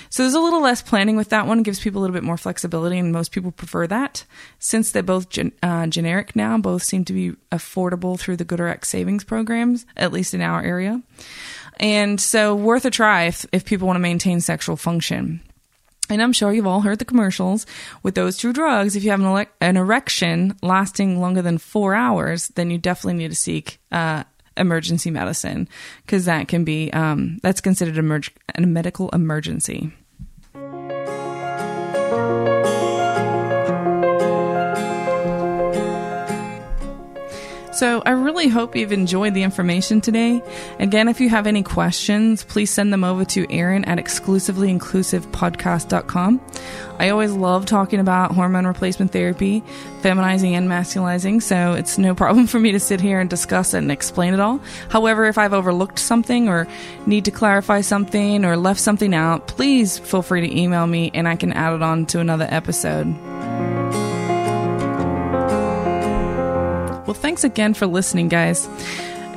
So 0.10 0.24
there's 0.24 0.34
a 0.34 0.40
little 0.40 0.62
less 0.62 0.82
planning 0.82 1.16
with 1.16 1.30
that 1.30 1.48
one. 1.48 1.60
It 1.60 1.66
gives 1.66 1.80
people 1.80 2.02
a 2.02 2.04
little 2.04 2.14
bit 2.14 2.24
more 2.24 2.38
flexibility, 2.38 2.98
and 2.98 3.12
most 3.12 3.32
people 3.32 3.52
prefer 3.52 3.88
that. 3.88 4.26
Since 4.60 4.92
they're 4.92 5.04
both 5.04 5.30
gen- 5.30 5.54
uh, 5.62 5.88
generic 5.88 6.36
now, 6.36 6.58
both 6.58 6.84
seem 6.84 7.06
to 7.06 7.14
be 7.14 7.34
affordable 7.52 8.20
through 8.20 8.38
the 8.38 8.46
GoodRx 8.46 8.86
savings 8.86 9.24
programs, 9.24 9.86
at 9.96 10.12
least 10.12 10.34
in 10.34 10.42
our 10.42 10.62
area. 10.62 11.02
And 11.78 12.20
so 12.22 12.56
worth 12.56 12.86
a 12.86 12.90
try 12.90 13.24
if, 13.26 13.46
if 13.52 13.66
people 13.66 13.88
want 13.88 13.98
to 13.98 14.02
maintain 14.02 14.40
sexual 14.42 14.78
function. 14.78 15.42
And 16.10 16.22
I'm 16.22 16.34
sure 16.34 16.54
you've 16.54 16.68
all 16.68 16.82
heard 16.82 17.00
the 17.00 17.06
commercials 17.06 17.66
with 18.04 18.16
those 18.16 18.38
two 18.38 18.54
drugs. 18.54 18.96
If 18.96 19.04
you 19.04 19.12
have 19.12 19.20
an, 19.20 19.26
ele- 19.26 19.46
an 19.60 19.78
erection 19.78 20.56
lasting 20.62 21.20
longer 21.20 21.42
than 21.42 21.58
four 21.58 21.96
hours, 21.96 22.50
then 22.50 22.70
you 22.70 22.78
definitely 22.78 23.20
need 23.20 23.32
to 23.32 23.36
seek 23.36 23.80
uh, 23.92 24.24
emergency 24.58 25.10
medicine 25.12 25.68
because 26.06 26.26
that 26.26 26.48
can 26.48 26.64
be 26.64 26.92
um, 26.94 27.40
that's 27.42 27.62
considered 27.62 27.98
a 27.98 28.62
medical 28.62 29.10
emergency. 29.10 29.92
So 37.76 38.02
I 38.06 38.12
really 38.12 38.48
hope 38.48 38.74
you've 38.74 38.94
enjoyed 38.94 39.34
the 39.34 39.44
information 39.44 40.00
today. 40.00 40.42
Again, 40.80 41.10
if 41.10 41.20
you 41.20 41.28
have 41.28 41.46
any 41.46 41.62
questions, 41.62 42.46
please 42.46 42.72
send 42.72 42.94
them 42.94 43.04
over 43.04 43.26
to 43.26 43.46
Erin 43.52 43.84
at 43.84 43.98
exclusivelyinclusivepodcast.com. 43.98 46.42
I 47.00 47.10
always 47.10 47.34
love 47.34 47.66
talking 47.66 48.00
about 48.00 48.32
hormone 48.32 48.66
replacement 48.66 49.12
therapy, 49.12 49.62
feminizing 50.02 50.54
and 50.54 50.70
masculizing, 50.70 51.42
so 51.42 51.74
it's 51.74 51.98
no 51.98 52.16
problem 52.16 52.48
for 52.52 52.62
me 52.62 52.72
to 52.72 52.80
sit 52.80 53.02
here 53.02 53.20
and 53.20 53.30
discuss 53.30 53.74
it 53.74 53.80
and 53.80 53.92
explain 53.92 54.34
it 54.34 54.40
all. 54.40 54.62
However, 54.88 55.26
if 55.26 55.38
I've 55.38 55.52
overlooked 55.52 56.00
something 56.00 56.48
or 56.48 56.70
need 57.06 57.26
to 57.26 57.32
clarify 57.32 57.82
something 57.82 58.46
or 58.46 58.56
left 58.56 58.80
something 58.80 59.14
out, 59.14 59.48
please 59.48 60.00
feel 60.00 60.22
free 60.22 60.48
to 60.48 60.58
email 60.58 60.88
me 60.88 61.12
and 61.14 61.28
I 61.28 61.36
can 61.36 61.52
add 61.52 61.74
it 61.74 61.82
on 61.82 62.06
to 62.06 62.22
another 62.22 62.48
episode. 62.50 63.14
Well, 67.06 67.14
thanks 67.14 67.44
again 67.44 67.74
for 67.74 67.86
listening, 67.86 68.30
guys. 68.30 68.68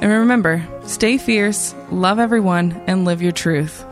And 0.00 0.10
remember, 0.10 0.66
stay 0.84 1.18
fierce, 1.18 1.74
love 1.90 2.18
everyone, 2.18 2.72
and 2.86 3.04
live 3.04 3.20
your 3.20 3.32
truth. 3.32 3.84